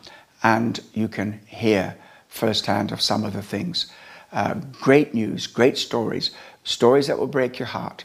and 0.43 0.79
you 0.93 1.07
can 1.07 1.39
hear 1.45 1.95
firsthand 2.27 2.91
of 2.91 3.01
some 3.01 3.23
of 3.23 3.33
the 3.33 3.41
things. 3.41 3.91
Uh, 4.31 4.55
great 4.81 5.13
news, 5.13 5.47
great 5.47 5.77
stories, 5.77 6.31
stories 6.63 7.07
that 7.07 7.17
will 7.17 7.27
break 7.27 7.57
your 7.57 7.67
heart, 7.67 8.03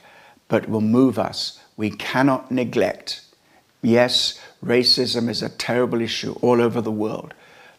but 0.49 0.69
will 0.69 0.81
move 0.81 1.19
us. 1.19 1.61
We 1.77 1.91
cannot 1.91 2.51
neglect. 2.51 3.23
Yes, 3.83 4.41
racism 4.65 5.29
is 5.29 5.43
a 5.43 5.49
terrible 5.49 6.01
issue 6.01 6.33
all 6.41 6.61
over 6.61 6.81
the 6.81 6.91
world, 6.91 7.35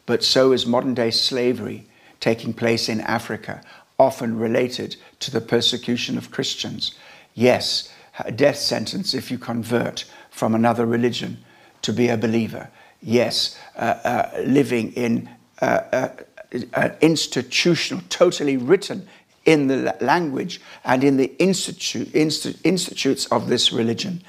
but 0.06 0.24
so 0.24 0.52
is 0.52 0.66
modern 0.66 0.94
day 0.94 1.12
slavery 1.12 1.88
taking 2.22 2.54
place 2.54 2.88
in 2.88 3.02
Africa, 3.02 3.62
often 4.00 4.40
related 4.40 4.96
to 5.20 5.30
the 5.30 5.42
persecution 5.42 6.18
of 6.18 6.32
Christians. 6.32 6.96
Yes, 7.34 7.94
a 8.20 8.32
death 8.32 8.58
sentence 8.58 9.14
if 9.14 9.30
you 9.30 9.38
convert 9.38 10.06
from 10.30 10.56
another 10.56 10.86
religion 10.86 11.38
to 11.82 11.92
be 11.92 12.08
a 12.08 12.18
believer. 12.18 12.70
Yes, 13.02 13.58
uh, 13.76 13.80
uh, 13.80 14.42
living 14.46 14.94
in 14.94 15.30
uh, 15.62 15.82
uh 15.92 16.10
an 16.74 16.96
institutional, 17.00 18.04
totally 18.10 18.58
written 18.58 19.08
in 19.46 19.68
the 19.68 19.96
language 20.02 20.60
and 20.84 21.04
in 21.04 21.18
the 21.18 21.34
institute, 21.38 22.14
institutes 22.14 23.26
of 23.28 23.48
this 23.48 23.72
religion, 23.72 24.22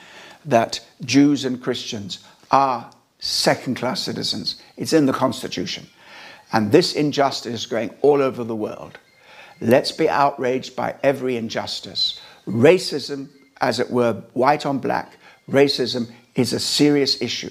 that 0.44 0.80
Jews 1.04 1.44
and 1.44 1.60
Christians 1.60 2.24
are 2.50 2.90
second 3.18 3.76
class 3.76 4.02
citizens. 4.02 4.62
It's 4.76 4.92
in 4.92 5.06
the 5.06 5.12
Constitution. 5.12 5.86
And 6.52 6.70
this 6.70 6.94
injustice 6.94 7.54
is 7.54 7.66
going 7.66 7.94
all 8.02 8.20
over 8.22 8.44
the 8.44 8.56
world. 8.56 8.98
Let's 9.60 9.92
be 9.92 10.08
outraged 10.08 10.76
by 10.76 10.96
every 11.02 11.36
injustice. 11.36 12.20
Racism, 12.46 13.28
as 13.60 13.80
it 13.80 13.90
were, 13.90 14.22
white 14.34 14.66
on 14.66 14.78
black, 14.78 15.16
racism 15.48 16.10
is 16.34 16.52
a 16.52 16.60
serious 16.60 17.22
issue. 17.22 17.50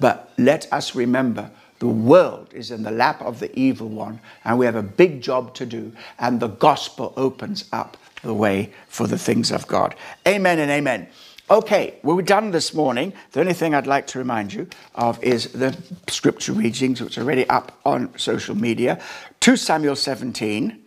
But 0.00 0.32
let 0.38 0.70
us 0.72 0.94
remember 0.94 1.50
the 1.78 1.88
world 1.88 2.52
is 2.52 2.70
in 2.70 2.82
the 2.82 2.90
lap 2.90 3.20
of 3.22 3.40
the 3.40 3.56
evil 3.58 3.88
one, 3.88 4.20
and 4.44 4.58
we 4.58 4.66
have 4.66 4.76
a 4.76 4.82
big 4.82 5.20
job 5.20 5.54
to 5.54 5.66
do, 5.66 5.92
and 6.18 6.38
the 6.38 6.48
gospel 6.48 7.12
opens 7.16 7.68
up 7.72 7.96
the 8.22 8.34
way 8.34 8.72
for 8.86 9.06
the 9.06 9.18
things 9.18 9.50
of 9.50 9.66
God. 9.66 9.94
Amen 10.26 10.58
and 10.58 10.70
amen. 10.70 11.08
Okay, 11.52 11.96
well, 12.02 12.16
we're 12.16 12.22
done 12.22 12.50
this 12.50 12.72
morning. 12.72 13.12
The 13.32 13.40
only 13.40 13.52
thing 13.52 13.74
I'd 13.74 13.86
like 13.86 14.06
to 14.06 14.18
remind 14.18 14.54
you 14.54 14.68
of 14.94 15.22
is 15.22 15.52
the 15.52 15.76
scripture 16.08 16.54
readings, 16.54 17.02
which 17.02 17.18
are 17.18 17.20
already 17.20 17.46
up 17.50 17.78
on 17.84 18.18
social 18.18 18.54
media 18.54 18.98
2 19.40 19.58
Samuel 19.58 19.94
17, 19.94 20.82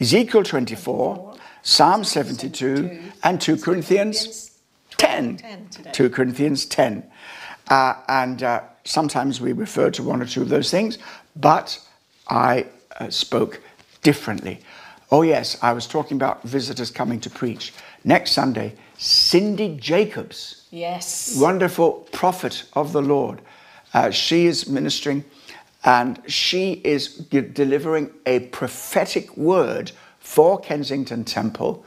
Ezekiel 0.00 0.44
24, 0.44 1.36
Psalm 1.62 2.04
72, 2.04 2.96
and 3.24 3.40
2 3.40 3.56
Corinthians 3.56 4.56
10. 4.98 5.68
2 5.90 6.10
Corinthians 6.10 6.64
10. 6.66 7.10
Uh, 7.68 7.94
and 8.06 8.44
uh, 8.44 8.60
sometimes 8.84 9.40
we 9.40 9.50
refer 9.52 9.90
to 9.90 10.04
one 10.04 10.22
or 10.22 10.26
two 10.26 10.42
of 10.42 10.48
those 10.48 10.70
things, 10.70 10.96
but 11.34 11.76
I 12.28 12.66
uh, 13.00 13.10
spoke 13.10 13.60
differently. 14.04 14.60
Oh, 15.10 15.22
yes, 15.22 15.58
I 15.60 15.72
was 15.72 15.88
talking 15.88 16.16
about 16.16 16.44
visitors 16.44 16.92
coming 16.92 17.18
to 17.20 17.30
preach. 17.30 17.72
Next 18.04 18.32
Sunday, 18.32 18.74
Cindy 18.98 19.76
Jacobs. 19.76 20.66
Yes. 20.70 21.36
Wonderful 21.38 22.06
prophet 22.12 22.64
of 22.74 22.92
the 22.92 23.02
Lord. 23.02 23.40
Uh, 23.94 24.10
she 24.10 24.46
is 24.46 24.68
ministering 24.68 25.24
and 25.84 26.20
she 26.26 26.80
is 26.84 27.08
delivering 27.08 28.10
a 28.26 28.40
prophetic 28.40 29.36
word 29.36 29.92
for 30.18 30.58
Kensington 30.58 31.24
Temple, 31.24 31.84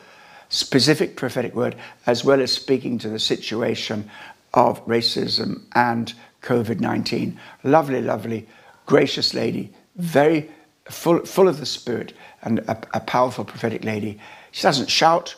specific 0.49 1.15
prophetic 1.15 1.56
word, 1.56 1.75
as 2.06 2.23
well 2.23 2.39
as 2.39 2.51
speaking 2.51 2.97
to 2.99 3.10
the 3.10 3.19
situation 3.19 4.10
of 4.53 4.86
racism 4.86 5.62
and 5.73 6.13
COVID 6.41 6.80
19. 6.80 7.39
Lovely, 7.63 8.01
lovely, 8.01 8.47
gracious 8.86 9.34
lady, 9.34 9.71
very 9.95 10.49
full, 10.89 11.25
full 11.25 11.47
of 11.47 11.60
the 11.60 11.65
Spirit, 11.65 12.13
and 12.43 12.60
a, 12.60 12.77
a 12.93 12.99
powerful 12.99 13.43
prophetic 13.43 13.84
lady. 13.84 14.19
She 14.51 14.62
doesn't 14.63 14.89
shout, 14.89 15.36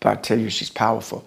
but 0.00 0.10
I 0.10 0.20
tell 0.20 0.38
you, 0.38 0.50
she's 0.50 0.70
powerful. 0.70 1.26